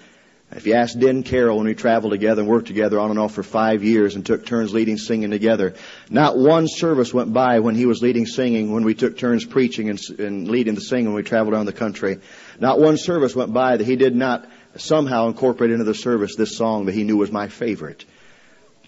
if 0.51 0.65
you 0.65 0.73
ask 0.73 0.97
Den 0.97 1.21
Carroll 1.21 1.57
when 1.57 1.67
we 1.67 1.75
traveled 1.75 2.11
together 2.11 2.41
and 2.41 2.49
worked 2.49 2.67
together 2.67 2.99
on 2.99 3.11
and 3.11 3.19
off 3.19 3.33
for 3.33 3.43
five 3.43 3.83
years 3.83 4.15
and 4.15 4.25
took 4.25 4.47
turns 4.47 4.73
leading 4.73 4.97
singing 4.97 5.29
together, 5.29 5.75
not 6.09 6.37
one 6.37 6.67
service 6.67 7.13
went 7.13 7.31
by 7.31 7.59
when 7.59 7.75
he 7.75 7.85
was 7.85 8.01
leading 8.01 8.25
singing, 8.25 8.71
when 8.71 8.83
we 8.83 8.95
took 8.95 9.17
turns 9.17 9.45
preaching 9.45 9.89
and, 9.89 9.99
and 10.17 10.47
leading 10.49 10.73
the 10.73 10.81
singing 10.81 11.05
when 11.05 11.15
we 11.15 11.23
traveled 11.23 11.53
around 11.53 11.67
the 11.67 11.73
country. 11.73 12.19
Not 12.59 12.79
one 12.79 12.97
service 12.97 13.35
went 13.35 13.53
by 13.53 13.77
that 13.77 13.85
he 13.85 13.95
did 13.95 14.15
not 14.15 14.49
somehow 14.75 15.27
incorporate 15.27 15.69
into 15.69 15.83
the 15.83 15.93
service 15.93 16.35
this 16.35 16.57
song 16.57 16.85
that 16.85 16.95
he 16.95 17.03
knew 17.03 17.17
was 17.17 17.31
my 17.31 17.47
favorite. 17.47 18.03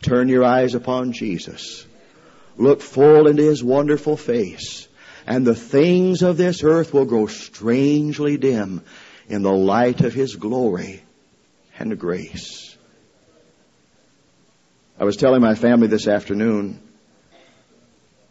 Turn 0.01 0.29
your 0.29 0.43
eyes 0.43 0.73
upon 0.73 1.13
Jesus. 1.13 1.85
Look 2.57 2.81
full 2.81 3.27
into 3.27 3.43
his 3.43 3.63
wonderful 3.63 4.17
face, 4.17 4.87
and 5.27 5.45
the 5.45 5.55
things 5.55 6.23
of 6.23 6.37
this 6.37 6.63
earth 6.63 6.91
will 6.91 7.05
grow 7.05 7.27
strangely 7.27 8.37
dim 8.37 8.81
in 9.29 9.43
the 9.43 9.53
light 9.53 10.01
of 10.01 10.15
his 10.15 10.35
glory 10.35 11.03
and 11.81 11.99
grace. 11.99 12.77
I 14.99 15.03
was 15.03 15.17
telling 15.17 15.41
my 15.41 15.55
family 15.55 15.87
this 15.87 16.07
afternoon, 16.07 16.79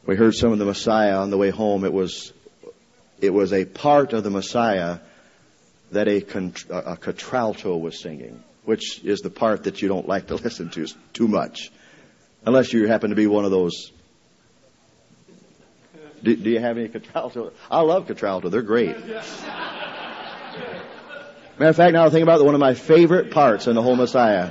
we 0.06 0.16
heard 0.16 0.34
some 0.34 0.52
of 0.52 0.58
the 0.58 0.64
Messiah 0.64 1.18
on 1.18 1.30
the 1.30 1.36
way 1.36 1.50
home. 1.50 1.84
It 1.84 1.92
was, 1.92 2.32
it 3.20 3.30
was 3.30 3.52
a 3.52 3.64
part 3.64 4.12
of 4.12 4.22
the 4.22 4.30
Messiah 4.30 4.98
that 5.90 6.06
a, 6.06 6.18
a 6.70 6.96
contralto 6.96 7.76
was 7.76 8.00
singing, 8.00 8.42
which 8.64 9.02
is 9.04 9.20
the 9.20 9.30
part 9.30 9.64
that 9.64 9.82
you 9.82 9.88
don't 9.88 10.06
like 10.06 10.28
to 10.28 10.34
listen 10.44 10.70
to 10.70 10.86
too 11.12 11.26
much, 11.26 11.72
unless 12.46 12.72
you 12.72 12.86
happen 12.86 13.10
to 13.10 13.16
be 13.16 13.26
one 13.26 13.44
of 13.44 13.50
those. 13.50 13.90
Do, 16.22 16.36
do 16.36 16.50
you 16.50 16.60
have 16.60 16.78
any 16.78 16.88
contralto? 16.88 17.52
I 17.70 17.80
love 17.80 18.06
contralto; 18.06 18.48
they're 18.48 18.62
great. 18.62 18.96
Matter 21.60 21.70
of 21.70 21.76
fact, 21.76 21.92
now 21.92 22.06
I 22.06 22.08
think 22.08 22.22
about 22.22 22.40
it, 22.40 22.46
one 22.46 22.54
of 22.54 22.60
my 22.60 22.72
favorite 22.72 23.32
parts 23.32 23.66
in 23.66 23.74
the 23.74 23.82
whole 23.82 23.94
Messiah. 23.94 24.50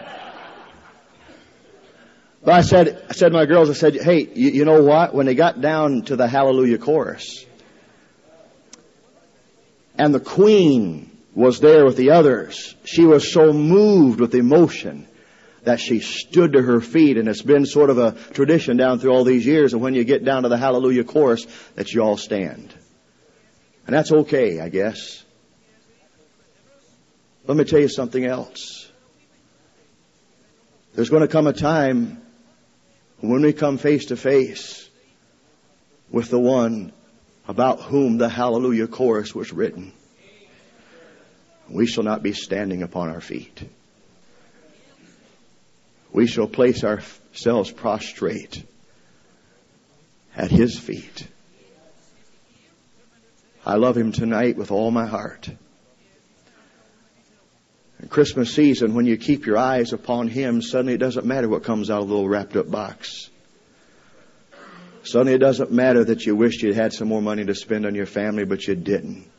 But 2.44 2.54
I 2.54 2.62
said, 2.62 3.04
I 3.10 3.14
said 3.14 3.30
to 3.30 3.34
my 3.34 3.48
girls, 3.48 3.72
I 3.72 3.74
said, 3.74 3.96
hey, 3.96 4.30
you, 4.32 4.52
you 4.52 4.64
know 4.64 4.84
what? 4.84 5.16
When 5.16 5.26
they 5.26 5.34
got 5.34 5.60
down 5.60 6.04
to 6.04 6.16
the 6.16 6.28
Hallelujah 6.28 6.78
chorus, 6.78 7.48
and 9.96 10.14
the 10.14 10.20
Queen 10.20 11.10
was 11.34 11.60
there 11.60 11.84
with 11.84 11.98
the 11.98 12.12
others, 12.12 12.76
she 12.86 13.06
was 13.06 13.34
so 13.34 13.54
moved 13.54 14.20
with 14.20 14.36
emotion 14.36 15.08
that 15.64 15.80
she 15.80 16.02
stood 16.02 16.54
to 16.54 16.62
her 16.62 16.80
feet, 16.80 17.18
and 17.18 17.28
it's 17.28 17.42
been 17.42 17.66
sort 17.66 17.90
of 17.90 17.98
a 17.98 18.12
tradition 18.34 18.78
down 18.78 19.00
through 19.00 19.14
all 19.14 19.24
these 19.24 19.48
years, 19.48 19.74
and 19.74 19.82
when 19.82 19.96
you 19.96 20.04
get 20.04 20.24
down 20.24 20.44
to 20.44 20.50
the 20.50 20.60
Hallelujah 20.60 21.06
chorus, 21.06 21.48
that 21.74 21.92
you 21.92 22.04
all 22.04 22.18
stand. 22.18 22.72
And 23.88 23.96
that's 23.96 24.12
okay, 24.12 24.60
I 24.60 24.70
guess. 24.70 25.19
Let 27.50 27.58
me 27.58 27.64
tell 27.64 27.80
you 27.80 27.90
something 27.90 28.24
else. 28.24 28.92
There's 30.94 31.10
going 31.10 31.24
to 31.24 31.28
come 31.28 31.48
a 31.48 31.52
time 31.52 32.22
when 33.22 33.42
we 33.42 33.54
come 33.54 33.80
face 33.80 34.06
to 34.06 34.18
face 34.18 34.88
with 36.12 36.30
the 36.30 36.38
one 36.38 36.94
about 37.48 37.82
whom 37.82 38.20
the 38.20 38.30
Hallelujah 38.30 38.86
chorus 38.86 39.34
was 39.34 39.52
written. 39.52 39.94
We 41.68 41.88
shall 41.88 42.04
not 42.04 42.22
be 42.22 42.34
standing 42.34 42.84
upon 42.84 43.10
our 43.10 43.20
feet. 43.20 43.68
We 46.14 46.28
shall 46.28 46.48
place 46.48 46.84
ourselves 46.84 47.72
prostrate 47.72 48.64
at 50.36 50.52
His 50.52 50.78
feet. 50.78 51.28
I 53.66 53.78
love 53.78 53.98
Him 53.98 54.12
tonight 54.12 54.56
with 54.56 54.70
all 54.70 54.92
my 54.92 55.08
heart. 55.08 55.50
Christmas 58.08 58.54
season, 58.54 58.94
when 58.94 59.06
you 59.06 59.18
keep 59.18 59.46
your 59.46 59.58
eyes 59.58 59.92
upon 59.92 60.30
Him, 60.30 60.62
suddenly 60.62 60.94
it 60.94 61.00
doesn't 61.00 61.26
matter 61.26 61.50
what 61.50 61.64
comes 61.64 61.90
out 61.90 62.02
of 62.02 62.08
the 62.08 62.14
little 62.14 62.30
wrapped 62.30 62.56
up 62.56 62.72
box. 62.72 63.30
Suddenly 65.04 65.34
it 65.34 65.40
doesn't 65.40 65.72
matter 65.72 66.04
that 66.04 66.26
you 66.26 66.36
wished 66.36 66.62
you'd 66.62 66.76
had 66.76 66.94
some 66.94 67.08
more 67.08 67.22
money 67.22 67.44
to 67.46 67.56
spend 67.56 67.86
on 67.86 67.96
your 67.96 68.06
family, 68.06 68.46
but 68.46 68.66
you 68.68 68.76
didn't. 68.76 69.30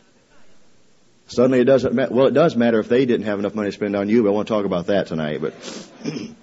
Suddenly 1.26 1.60
it 1.60 1.64
doesn't 1.64 1.94
matter. 1.94 2.12
Well, 2.12 2.26
it 2.26 2.34
does 2.34 2.56
matter 2.56 2.80
if 2.80 2.88
they 2.88 3.06
didn't 3.06 3.26
have 3.26 3.38
enough 3.38 3.54
money 3.54 3.68
to 3.68 3.72
spend 3.72 3.94
on 3.94 4.08
you, 4.08 4.24
but 4.24 4.30
I 4.30 4.32
won't 4.32 4.48
talk 4.48 4.64
about 4.64 4.86
that 4.88 5.06
tonight. 5.06 5.40
But 5.40 5.54
it 6.04 6.34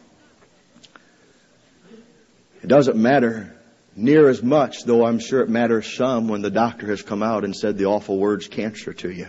doesn't 2.68 2.96
matter 2.96 3.54
near 3.96 4.30
as 4.30 4.42
much, 4.42 4.86
though 4.86 5.06
I'm 5.06 5.20
sure 5.20 5.42
it 5.42 5.50
matters 5.50 5.94
some 5.94 6.30
when 6.30 6.42
the 6.42 6.52
doctor 6.52 6.88
has 6.88 7.02
come 7.02 7.22
out 7.22 7.44
and 7.44 7.56
said 7.56 7.78
the 7.78 7.86
awful 7.86 8.18
words 8.18 8.48
cancer 8.48 8.94
to 8.94 9.12
you. 9.12 9.28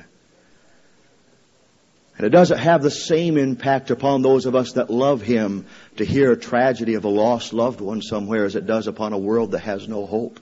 And 2.18 2.26
it 2.26 2.30
doesn't 2.30 2.58
have 2.58 2.82
the 2.82 2.90
same 2.90 3.38
impact 3.38 3.92
upon 3.92 4.22
those 4.22 4.44
of 4.46 4.56
us 4.56 4.72
that 4.72 4.90
love 4.90 5.22
Him 5.22 5.66
to 5.98 6.04
hear 6.04 6.32
a 6.32 6.36
tragedy 6.36 6.94
of 6.94 7.04
a 7.04 7.08
lost 7.08 7.52
loved 7.52 7.80
one 7.80 8.02
somewhere 8.02 8.44
as 8.44 8.56
it 8.56 8.66
does 8.66 8.88
upon 8.88 9.12
a 9.12 9.18
world 9.18 9.52
that 9.52 9.60
has 9.60 9.86
no 9.86 10.04
hope. 10.04 10.40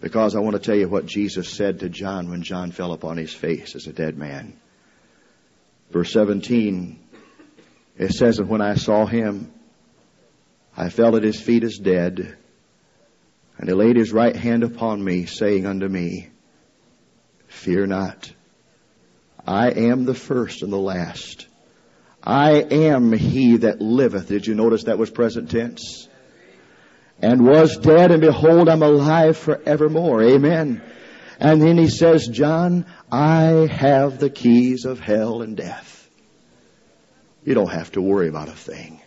Because 0.00 0.34
I 0.34 0.40
want 0.40 0.56
to 0.56 0.62
tell 0.62 0.74
you 0.74 0.88
what 0.88 1.04
Jesus 1.04 1.50
said 1.50 1.80
to 1.80 1.90
John 1.90 2.30
when 2.30 2.42
John 2.42 2.72
fell 2.72 2.92
upon 2.92 3.18
his 3.18 3.34
face 3.34 3.76
as 3.76 3.86
a 3.86 3.92
dead 3.92 4.16
man. 4.16 4.58
Verse 5.90 6.10
17, 6.10 6.98
it 7.98 8.12
says, 8.12 8.38
And 8.38 8.48
when 8.48 8.62
I 8.62 8.76
saw 8.76 9.04
him, 9.04 9.52
I 10.74 10.88
fell 10.88 11.16
at 11.16 11.22
his 11.22 11.38
feet 11.38 11.64
as 11.64 11.76
dead. 11.76 12.34
And 13.58 13.68
he 13.68 13.74
laid 13.74 13.96
his 13.96 14.10
right 14.10 14.34
hand 14.34 14.64
upon 14.64 15.04
me, 15.04 15.26
saying 15.26 15.66
unto 15.66 15.86
me, 15.86 16.30
Fear 17.48 17.88
not. 17.88 18.32
I 19.46 19.70
am 19.70 20.04
the 20.04 20.14
first 20.14 20.62
and 20.62 20.72
the 20.72 20.78
last. 20.78 21.46
I 22.22 22.52
am 22.60 23.12
he 23.12 23.58
that 23.58 23.80
liveth. 23.80 24.28
Did 24.28 24.46
you 24.46 24.54
notice 24.54 24.84
that 24.84 24.98
was 24.98 25.10
present 25.10 25.50
tense? 25.50 26.08
And 27.20 27.44
was 27.46 27.76
dead, 27.76 28.10
and 28.10 28.20
behold, 28.20 28.68
I'm 28.68 28.82
alive 28.82 29.36
forevermore. 29.36 30.22
Amen. 30.22 30.82
And 31.38 31.60
then 31.60 31.76
he 31.76 31.88
says, 31.88 32.28
John, 32.28 32.86
I 33.10 33.66
have 33.70 34.18
the 34.18 34.30
keys 34.30 34.84
of 34.84 35.00
hell 35.00 35.42
and 35.42 35.56
death. 35.56 36.08
You 37.44 37.54
don't 37.54 37.70
have 37.70 37.92
to 37.92 38.00
worry 38.00 38.28
about 38.28 38.48
a 38.48 38.52
thing. 38.52 39.00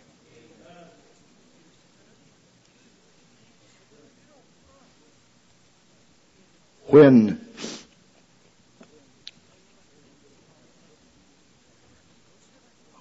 When 6.88 7.40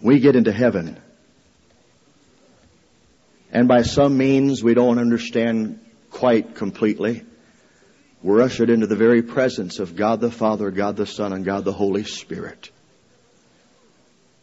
we 0.05 0.19
get 0.19 0.35
into 0.35 0.51
heaven. 0.51 1.01
And 3.51 3.67
by 3.67 3.81
some 3.81 4.17
means 4.17 4.63
we 4.63 4.75
don't 4.75 4.99
understand 4.99 5.79
quite 6.11 6.53
completely. 6.53 7.23
We're 8.21 8.41
ushered 8.41 8.69
into 8.69 8.85
the 8.85 8.95
very 8.95 9.23
presence 9.23 9.79
of 9.79 9.95
God 9.95 10.21
the 10.21 10.29
Father, 10.29 10.69
God 10.69 10.95
the 10.95 11.07
Son, 11.07 11.33
and 11.33 11.43
God 11.43 11.65
the 11.65 11.73
Holy 11.73 12.03
Spirit. 12.03 12.69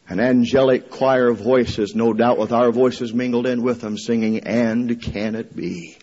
An 0.09 0.19
angelic 0.19 0.91
choir 0.91 1.29
of 1.29 1.39
voices, 1.39 1.95
no 1.95 2.13
doubt 2.13 2.39
with 2.39 2.51
our 2.51 2.73
voices 2.73 3.15
mingled 3.15 3.47
in 3.47 3.63
with 3.63 3.81
them, 3.81 3.97
singing, 3.97 4.41
And 4.41 5.01
can 5.01 5.37
it 5.37 5.55
be? 5.55 5.97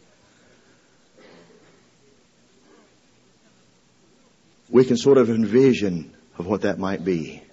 We 4.70 4.86
can 4.86 4.96
sort 4.96 5.18
of 5.18 5.30
envision 5.30 6.16
of 6.38 6.48
what 6.48 6.62
that 6.62 6.80
might 6.80 7.04
be. 7.04 7.44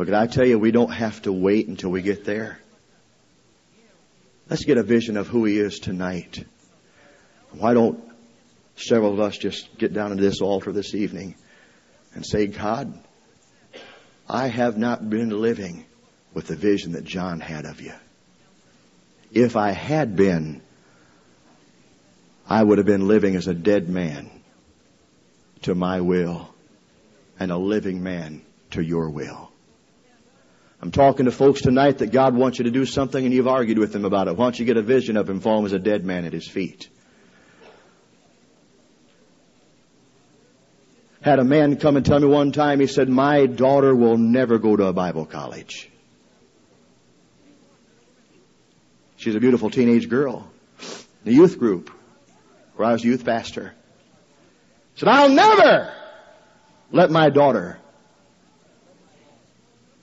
But 0.00 0.06
can 0.06 0.14
I 0.14 0.26
tell 0.28 0.46
you, 0.46 0.58
we 0.58 0.70
don't 0.70 0.92
have 0.92 1.20
to 1.22 1.30
wait 1.30 1.68
until 1.68 1.90
we 1.90 2.00
get 2.00 2.24
there. 2.24 2.58
Let's 4.48 4.64
get 4.64 4.78
a 4.78 4.82
vision 4.82 5.18
of 5.18 5.26
who 5.26 5.44
He 5.44 5.58
is 5.58 5.78
tonight. 5.78 6.42
Why 7.50 7.74
don't 7.74 8.02
several 8.76 9.12
of 9.12 9.20
us 9.20 9.36
just 9.36 9.76
get 9.76 9.92
down 9.92 10.08
to 10.08 10.16
this 10.16 10.40
altar 10.40 10.72
this 10.72 10.94
evening 10.94 11.34
and 12.14 12.24
say, 12.24 12.46
God, 12.46 12.98
I 14.26 14.46
have 14.46 14.78
not 14.78 15.10
been 15.10 15.38
living 15.38 15.84
with 16.32 16.46
the 16.46 16.56
vision 16.56 16.92
that 16.92 17.04
John 17.04 17.38
had 17.38 17.66
of 17.66 17.82
you. 17.82 17.92
If 19.32 19.54
I 19.54 19.72
had 19.72 20.16
been, 20.16 20.62
I 22.48 22.62
would 22.62 22.78
have 22.78 22.86
been 22.86 23.06
living 23.06 23.36
as 23.36 23.48
a 23.48 23.54
dead 23.54 23.90
man 23.90 24.30
to 25.60 25.74
my 25.74 26.00
will 26.00 26.54
and 27.38 27.52
a 27.52 27.58
living 27.58 28.02
man 28.02 28.40
to 28.70 28.82
your 28.82 29.10
will. 29.10 29.49
I'm 30.82 30.90
talking 30.90 31.26
to 31.26 31.32
folks 31.32 31.60
tonight 31.60 31.98
that 31.98 32.10
God 32.10 32.34
wants 32.34 32.58
you 32.58 32.64
to 32.64 32.70
do 32.70 32.86
something 32.86 33.22
and 33.22 33.34
you've 33.34 33.48
argued 33.48 33.78
with 33.78 33.92
them 33.92 34.06
about 34.06 34.28
it. 34.28 34.36
Why 34.36 34.46
don't 34.46 34.58
you 34.58 34.64
get 34.64 34.78
a 34.78 34.82
vision 34.82 35.18
of 35.18 35.28
him 35.28 35.40
falling 35.40 35.66
as 35.66 35.72
a 35.74 35.78
dead 35.78 36.06
man 36.06 36.24
at 36.24 36.32
his 36.32 36.48
feet? 36.48 36.88
Had 41.20 41.38
a 41.38 41.44
man 41.44 41.76
come 41.76 41.96
and 41.96 42.06
tell 42.06 42.18
me 42.18 42.26
one 42.26 42.50
time, 42.50 42.80
he 42.80 42.86
said, 42.86 43.10
my 43.10 43.44
daughter 43.44 43.94
will 43.94 44.16
never 44.16 44.58
go 44.58 44.74
to 44.74 44.86
a 44.86 44.92
Bible 44.94 45.26
college. 45.26 45.90
She's 49.18 49.34
a 49.34 49.40
beautiful 49.40 49.68
teenage 49.68 50.08
girl. 50.08 50.50
The 51.24 51.34
youth 51.34 51.58
group, 51.58 51.90
where 52.76 52.88
I 52.88 52.92
was 52.92 53.04
youth 53.04 53.26
pastor. 53.26 53.74
Said, 54.94 55.10
I'll 55.10 55.28
never 55.28 55.92
let 56.90 57.10
my 57.10 57.28
daughter 57.28 57.79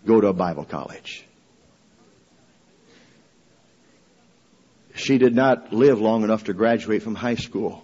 go 0.07 0.21
to 0.21 0.27
a 0.27 0.33
Bible 0.33 0.65
college. 0.65 1.23
She 4.95 5.19
did 5.19 5.35
not 5.35 5.71
live 5.71 6.01
long 6.01 6.23
enough 6.23 6.45
to 6.45 6.53
graduate 6.53 7.03
from 7.03 7.13
high 7.13 7.35
school. 7.35 7.83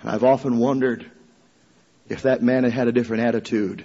And 0.00 0.10
I've 0.10 0.22
often 0.22 0.58
wondered 0.58 1.10
if 2.08 2.22
that 2.22 2.42
man 2.42 2.62
had 2.62 2.72
had 2.72 2.88
a 2.88 2.92
different 2.92 3.24
attitude, 3.24 3.84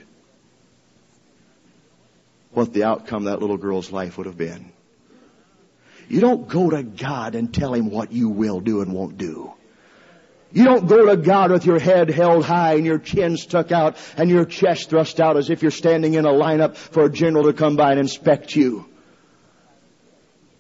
what 2.52 2.74
the 2.74 2.84
outcome 2.84 3.26
of 3.26 3.32
that 3.32 3.40
little 3.40 3.58
girl's 3.58 3.92
life 3.92 4.18
would 4.18 4.28
have 4.28 4.38
been. 4.38 4.72
You 6.10 6.20
don't 6.20 6.48
go 6.48 6.70
to 6.70 6.84
God 6.84 7.34
and 7.36 7.52
tell 7.52 7.74
Him 7.74 7.90
what 7.90 8.12
you 8.12 8.30
will 8.30 8.60
do 8.60 8.82
and 8.82 8.94
won't 8.94 9.18
do. 9.18 9.54
You 10.54 10.66
don't 10.66 10.88
go 10.88 11.06
to 11.06 11.18
God 11.18 11.52
with 11.52 11.66
your 11.66 11.80
head 11.80 12.10
held 12.10 12.44
high 12.44 12.74
and 12.74 12.86
your 12.86 13.00
chin 13.00 13.38
stuck 13.38 13.72
out 13.72 13.98
and 14.18 14.30
your 14.30 14.46
chest 14.46 14.90
thrust 14.90 15.20
out 15.22 15.38
as 15.38 15.50
if 15.50 15.62
you're 15.62 15.72
standing 15.72 16.16
in 16.16 16.26
a 16.26 16.32
lineup 16.32 16.76
for 16.76 17.06
a 17.06 17.10
general 17.10 17.46
to 17.46 17.54
come 17.54 17.78
by 17.78 17.92
and 17.92 18.00
inspect 18.00 18.56
you. 18.56 18.86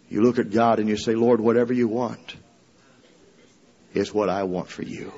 You 0.09 0.21
look 0.21 0.39
at 0.39 0.51
God 0.51 0.79
and 0.79 0.87
you 0.87 0.97
say, 0.97 1.13
Lord, 1.13 1.41
whatever 1.41 1.73
you 1.73 1.87
want 1.87 2.35
is 3.93 4.13
what 4.13 4.29
I 4.29 4.43
want 4.43 4.69
for 4.69 4.83
you. 4.83 5.11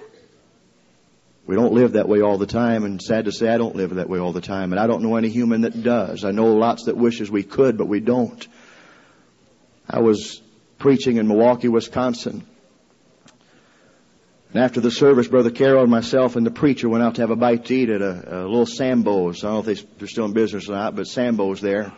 We 1.46 1.56
don't 1.56 1.74
live 1.74 1.94
that 1.94 2.08
way 2.08 2.22
all 2.22 2.38
the 2.38 2.48
time, 2.48 2.86
and 2.86 3.02
sad 3.02 3.26
to 3.26 3.32
say, 3.32 3.50
I 3.50 3.58
don't 3.58 3.76
live 3.76 3.96
that 3.96 4.08
way 4.08 4.20
all 4.20 4.32
the 4.32 4.40
time, 4.40 4.72
and 4.72 4.80
I 4.80 4.88
don't 4.88 5.04
know 5.04 5.18
any 5.18 5.28
human 5.28 5.62
that 5.62 5.84
does. 5.84 6.24
I 6.24 6.32
know 6.32 6.54
lots 6.54 6.86
that 6.86 6.96
wishes 6.96 7.30
we 7.30 7.44
could, 7.44 7.78
but 7.78 7.88
we 7.88 8.00
don't. 8.00 8.48
I 9.90 10.00
was 10.00 10.42
preaching 10.78 11.18
in 11.18 11.28
Milwaukee, 11.28 11.68
Wisconsin, 11.68 12.48
and 14.54 14.64
after 14.64 14.80
the 14.80 14.92
service, 14.92 15.28
Brother 15.28 15.50
Carroll 15.50 15.82
and 15.82 15.90
myself 15.90 16.36
and 16.36 16.46
the 16.46 16.52
preacher 16.52 16.88
went 16.88 17.04
out 17.04 17.16
to 17.16 17.22
have 17.22 17.32
a 17.32 17.36
bite 17.36 17.66
to 17.66 17.76
eat 17.76 17.90
at 17.90 18.04
a, 18.04 18.42
a 18.42 18.46
little 18.46 18.68
Sambo's. 18.68 19.44
I 19.44 19.48
don't 19.48 19.66
know 19.66 19.72
if 19.72 19.82
they, 19.82 19.88
they're 19.98 20.08
still 20.08 20.26
in 20.26 20.34
business 20.34 20.70
or 20.70 20.74
not, 20.74 20.96
but 20.96 21.08
Sambo's 21.08 21.60
there. 21.60 21.92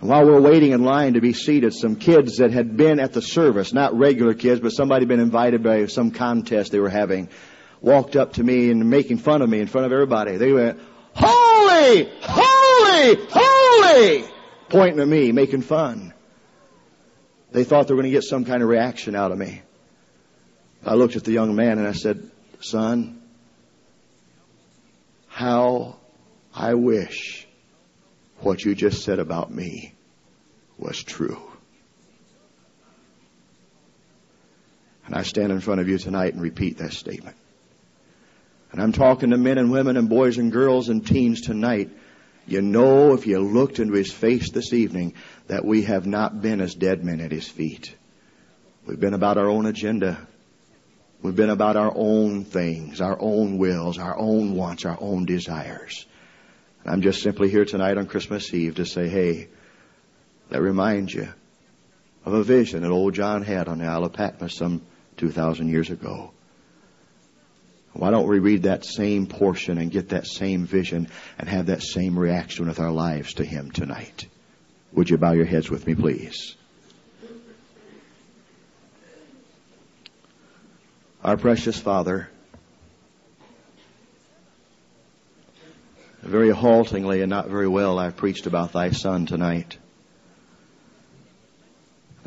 And 0.00 0.10
while 0.10 0.26
we 0.26 0.32
were 0.32 0.42
waiting 0.42 0.72
in 0.72 0.82
line 0.84 1.14
to 1.14 1.22
be 1.22 1.32
seated, 1.32 1.72
some 1.72 1.96
kids 1.96 2.36
that 2.36 2.50
had 2.50 2.76
been 2.76 3.00
at 3.00 3.14
the 3.14 3.22
service, 3.22 3.72
not 3.72 3.96
regular 3.96 4.34
kids, 4.34 4.60
but 4.60 4.70
somebody 4.70 5.02
had 5.02 5.08
been 5.08 5.20
invited 5.20 5.62
by 5.62 5.86
some 5.86 6.10
contest 6.10 6.70
they 6.70 6.80
were 6.80 6.90
having, 6.90 7.30
walked 7.80 8.14
up 8.14 8.34
to 8.34 8.44
me 8.44 8.70
and 8.70 8.90
making 8.90 9.18
fun 9.18 9.40
of 9.40 9.48
me 9.48 9.60
in 9.60 9.68
front 9.68 9.86
of 9.86 9.92
everybody. 9.92 10.36
They 10.36 10.52
went, 10.52 10.78
Holy! 11.14 12.10
Holy! 12.20 13.26
Holy! 13.30 14.24
Pointing 14.68 15.00
at 15.00 15.08
me, 15.08 15.32
making 15.32 15.62
fun. 15.62 16.12
They 17.52 17.64
thought 17.64 17.88
they 17.88 17.94
were 17.94 18.02
going 18.02 18.12
to 18.12 18.16
get 18.16 18.24
some 18.24 18.44
kind 18.44 18.62
of 18.62 18.68
reaction 18.68 19.14
out 19.14 19.32
of 19.32 19.38
me. 19.38 19.62
I 20.84 20.94
looked 20.94 21.16
at 21.16 21.24
the 21.24 21.32
young 21.32 21.54
man 21.54 21.78
and 21.78 21.86
I 21.86 21.92
said, 21.92 22.30
Son, 22.60 23.22
how 25.28 25.96
I 26.54 26.74
wish 26.74 27.46
what 28.40 28.64
you 28.64 28.74
just 28.74 29.04
said 29.04 29.18
about 29.18 29.50
me 29.50 29.94
was 30.78 31.02
true. 31.02 31.40
And 35.06 35.14
I 35.14 35.22
stand 35.22 35.52
in 35.52 35.60
front 35.60 35.80
of 35.80 35.88
you 35.88 35.98
tonight 35.98 36.32
and 36.32 36.42
repeat 36.42 36.78
that 36.78 36.92
statement. 36.92 37.36
And 38.72 38.80
I'm 38.80 38.92
talking 38.92 39.30
to 39.30 39.36
men 39.36 39.58
and 39.58 39.70
women 39.70 39.96
and 39.96 40.08
boys 40.08 40.38
and 40.38 40.50
girls 40.50 40.88
and 40.88 41.06
teens 41.06 41.42
tonight. 41.42 41.90
You 42.46 42.62
know, 42.62 43.12
if 43.12 43.26
you 43.26 43.38
looked 43.38 43.78
into 43.78 43.94
his 43.94 44.10
face 44.10 44.50
this 44.50 44.72
evening, 44.72 45.14
that 45.46 45.64
we 45.64 45.82
have 45.82 46.06
not 46.06 46.40
been 46.40 46.60
as 46.60 46.74
dead 46.74 47.04
men 47.04 47.20
at 47.20 47.30
his 47.30 47.46
feet. 47.46 47.94
We've 48.86 48.98
been 48.98 49.14
about 49.14 49.38
our 49.38 49.48
own 49.48 49.66
agenda. 49.66 50.26
We've 51.22 51.36
been 51.36 51.50
about 51.50 51.76
our 51.76 51.92
own 51.94 52.44
things, 52.44 53.00
our 53.00 53.16
own 53.20 53.56
wills, 53.56 53.98
our 53.98 54.18
own 54.18 54.56
wants, 54.56 54.84
our 54.84 54.98
own 55.00 55.24
desires. 55.24 56.04
I'm 56.84 57.00
just 57.00 57.22
simply 57.22 57.48
here 57.48 57.64
tonight 57.64 57.96
on 57.96 58.06
Christmas 58.06 58.52
Eve 58.52 58.74
to 58.76 58.86
say, 58.86 59.08
hey, 59.08 59.48
that 60.50 60.60
reminds 60.60 61.14
you 61.14 61.28
of 62.24 62.32
a 62.32 62.42
vision 62.42 62.82
that 62.82 62.90
old 62.90 63.14
John 63.14 63.42
had 63.42 63.68
on 63.68 63.78
the 63.78 63.86
Isle 63.86 64.04
of 64.04 64.12
Patmos 64.14 64.56
some 64.56 64.82
2,000 65.18 65.68
years 65.68 65.90
ago. 65.90 66.32
Why 67.92 68.10
don't 68.10 68.26
we 68.26 68.40
read 68.40 68.62
that 68.62 68.84
same 68.84 69.26
portion 69.26 69.78
and 69.78 69.92
get 69.92 70.08
that 70.08 70.26
same 70.26 70.66
vision 70.66 71.08
and 71.38 71.48
have 71.48 71.66
that 71.66 71.82
same 71.82 72.18
reaction 72.18 72.66
with 72.66 72.80
our 72.80 72.90
lives 72.90 73.34
to 73.34 73.44
Him 73.44 73.70
tonight? 73.70 74.26
Would 74.92 75.08
you 75.08 75.18
bow 75.18 75.32
your 75.32 75.44
heads 75.44 75.70
with 75.70 75.86
me, 75.86 75.94
please? 75.94 76.56
Our 81.24 81.36
precious 81.36 81.78
Father, 81.78 82.28
very 86.20 86.50
haltingly 86.50 87.20
and 87.20 87.30
not 87.30 87.48
very 87.48 87.68
well 87.68 88.00
I've 88.00 88.16
preached 88.16 88.46
about 88.46 88.72
Thy 88.72 88.90
Son 88.90 89.26
tonight. 89.26 89.78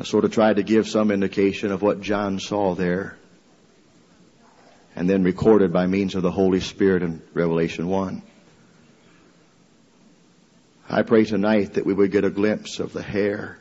I 0.00 0.04
sort 0.04 0.24
of 0.24 0.32
tried 0.32 0.56
to 0.56 0.62
give 0.62 0.88
some 0.88 1.10
indication 1.10 1.72
of 1.72 1.82
what 1.82 2.00
John 2.00 2.40
saw 2.40 2.74
there 2.74 3.18
and 4.94 5.10
then 5.10 5.24
recorded 5.24 5.74
by 5.74 5.86
means 5.86 6.14
of 6.14 6.22
the 6.22 6.30
Holy 6.30 6.60
Spirit 6.60 7.02
in 7.02 7.20
Revelation 7.34 7.88
1. 7.88 8.22
I 10.88 11.02
pray 11.02 11.24
tonight 11.26 11.74
that 11.74 11.84
we 11.84 11.92
would 11.92 12.12
get 12.12 12.24
a 12.24 12.30
glimpse 12.30 12.80
of 12.80 12.94
the 12.94 13.02
hair 13.02 13.58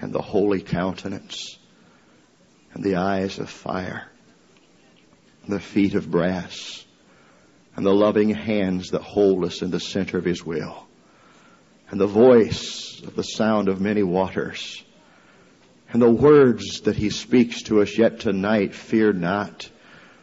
and 0.00 0.14
the 0.14 0.22
holy 0.22 0.62
countenance 0.62 1.58
and 2.72 2.82
the 2.82 2.96
eyes 2.96 3.38
of 3.38 3.50
fire, 3.50 4.09
the 5.48 5.60
feet 5.60 5.94
of 5.94 6.10
brass, 6.10 6.84
and 7.76 7.86
the 7.86 7.94
loving 7.94 8.30
hands 8.30 8.90
that 8.90 9.02
hold 9.02 9.44
us 9.44 9.62
in 9.62 9.70
the 9.70 9.80
center 9.80 10.18
of 10.18 10.24
His 10.24 10.44
will, 10.44 10.86
and 11.90 12.00
the 12.00 12.06
voice 12.06 13.00
of 13.04 13.16
the 13.16 13.22
sound 13.22 13.68
of 13.68 13.80
many 13.80 14.02
waters, 14.02 14.84
and 15.92 16.00
the 16.00 16.10
words 16.10 16.82
that 16.82 16.96
He 16.96 17.10
speaks 17.10 17.62
to 17.62 17.82
us 17.82 17.96
yet 17.96 18.20
tonight, 18.20 18.74
fear 18.74 19.12
not, 19.12 19.68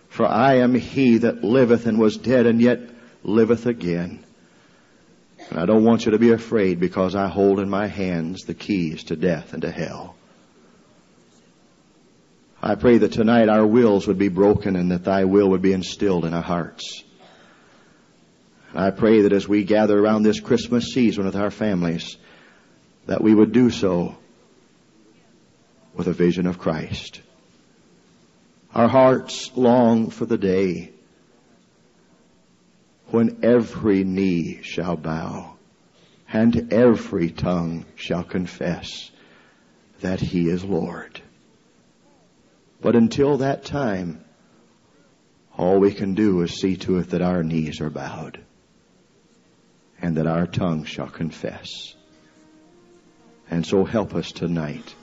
for 0.09 0.25
I 0.25 0.55
am 0.55 0.73
He 0.73 1.19
that 1.19 1.43
liveth 1.43 1.85
and 1.85 1.99
was 1.99 2.17
dead 2.17 2.45
and 2.45 2.61
yet 2.61 2.79
liveth 3.23 3.65
again. 3.65 4.23
And 5.49 5.59
I 5.59 5.65
don't 5.65 5.83
want 5.83 6.05
you 6.05 6.11
to 6.11 6.19
be 6.19 6.31
afraid 6.31 6.79
because 6.79 7.15
I 7.15 7.27
hold 7.27 7.59
in 7.59 7.69
my 7.69 7.87
hands 7.87 8.43
the 8.43 8.53
keys 8.53 9.05
to 9.05 9.15
death 9.15 9.53
and 9.53 9.61
to 9.61 9.71
hell. 9.71 10.16
I 12.67 12.75
pray 12.75 12.97
that 12.97 13.13
tonight 13.13 13.47
our 13.47 13.65
wills 13.65 14.07
would 14.07 14.17
be 14.17 14.27
broken 14.27 14.75
and 14.75 14.91
that 14.91 15.05
thy 15.05 15.23
will 15.23 15.51
would 15.51 15.61
be 15.61 15.71
instilled 15.71 16.25
in 16.25 16.33
our 16.33 16.41
hearts. 16.41 17.01
I 18.75 18.89
pray 18.89 19.21
that 19.21 19.31
as 19.31 19.47
we 19.47 19.63
gather 19.63 19.97
around 19.97 20.23
this 20.23 20.41
Christmas 20.41 20.87
season 20.87 21.23
with 21.23 21.37
our 21.37 21.49
families, 21.49 22.17
that 23.05 23.23
we 23.23 23.33
would 23.33 23.53
do 23.53 23.69
so 23.69 24.17
with 25.95 26.07
a 26.07 26.11
vision 26.13 26.45
of 26.45 26.59
Christ. 26.59 27.21
Our 28.75 28.89
hearts 28.89 29.49
long 29.55 30.09
for 30.09 30.25
the 30.25 30.37
day 30.37 30.91
when 33.11 33.39
every 33.43 34.03
knee 34.03 34.59
shall 34.61 34.97
bow 34.97 35.55
and 36.27 36.73
every 36.73 37.31
tongue 37.31 37.85
shall 37.95 38.25
confess 38.25 39.09
that 40.01 40.19
he 40.19 40.49
is 40.49 40.65
Lord. 40.65 41.21
But 42.81 42.95
until 42.95 43.37
that 43.37 43.65
time, 43.65 44.23
all 45.57 45.79
we 45.79 45.93
can 45.93 46.13
do 46.13 46.41
is 46.41 46.53
see 46.53 46.77
to 46.77 46.97
it 46.99 47.09
that 47.09 47.21
our 47.21 47.43
knees 47.43 47.81
are 47.81 47.89
bowed 47.89 48.39
and 49.99 50.17
that 50.17 50.27
our 50.27 50.45
tongue 50.45 50.83
shall 50.83 51.09
confess. 51.09 51.95
And 53.49 53.65
so 53.65 53.83
help 53.83 54.13
us 54.13 54.31
tonight, 54.31 54.93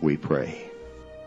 we 0.00 0.16
pray. 0.16 0.70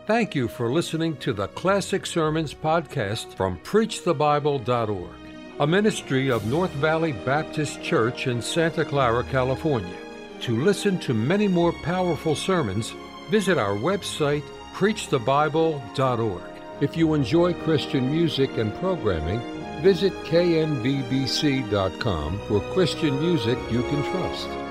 Thank 0.06 0.34
you 0.34 0.48
for 0.48 0.72
listening 0.72 1.16
to 1.18 1.32
the 1.32 1.46
Classic 1.48 2.04
Sermons 2.04 2.52
podcast 2.52 3.34
from 3.34 3.58
PreachTheBible.org 3.60 5.20
a 5.60 5.66
ministry 5.66 6.30
of 6.30 6.46
North 6.46 6.70
Valley 6.72 7.12
Baptist 7.12 7.82
Church 7.82 8.26
in 8.26 8.40
Santa 8.40 8.82
Clara, 8.82 9.22
California. 9.24 9.94
To 10.40 10.64
listen 10.64 10.98
to 11.00 11.12
many 11.12 11.48
more 11.48 11.74
powerful 11.84 12.34
sermons, 12.34 12.94
visit 13.28 13.58
our 13.58 13.76
website, 13.76 14.42
preachthebible.org. 14.74 16.42
If 16.80 16.96
you 16.96 17.14
enjoy 17.14 17.52
Christian 17.52 18.10
music 18.10 18.56
and 18.56 18.74
programming, 18.76 19.40
visit 19.82 20.14
knbbc.com 20.24 22.40
for 22.48 22.60
Christian 22.72 23.20
music 23.20 23.58
you 23.70 23.82
can 23.82 24.02
trust. 24.10 24.69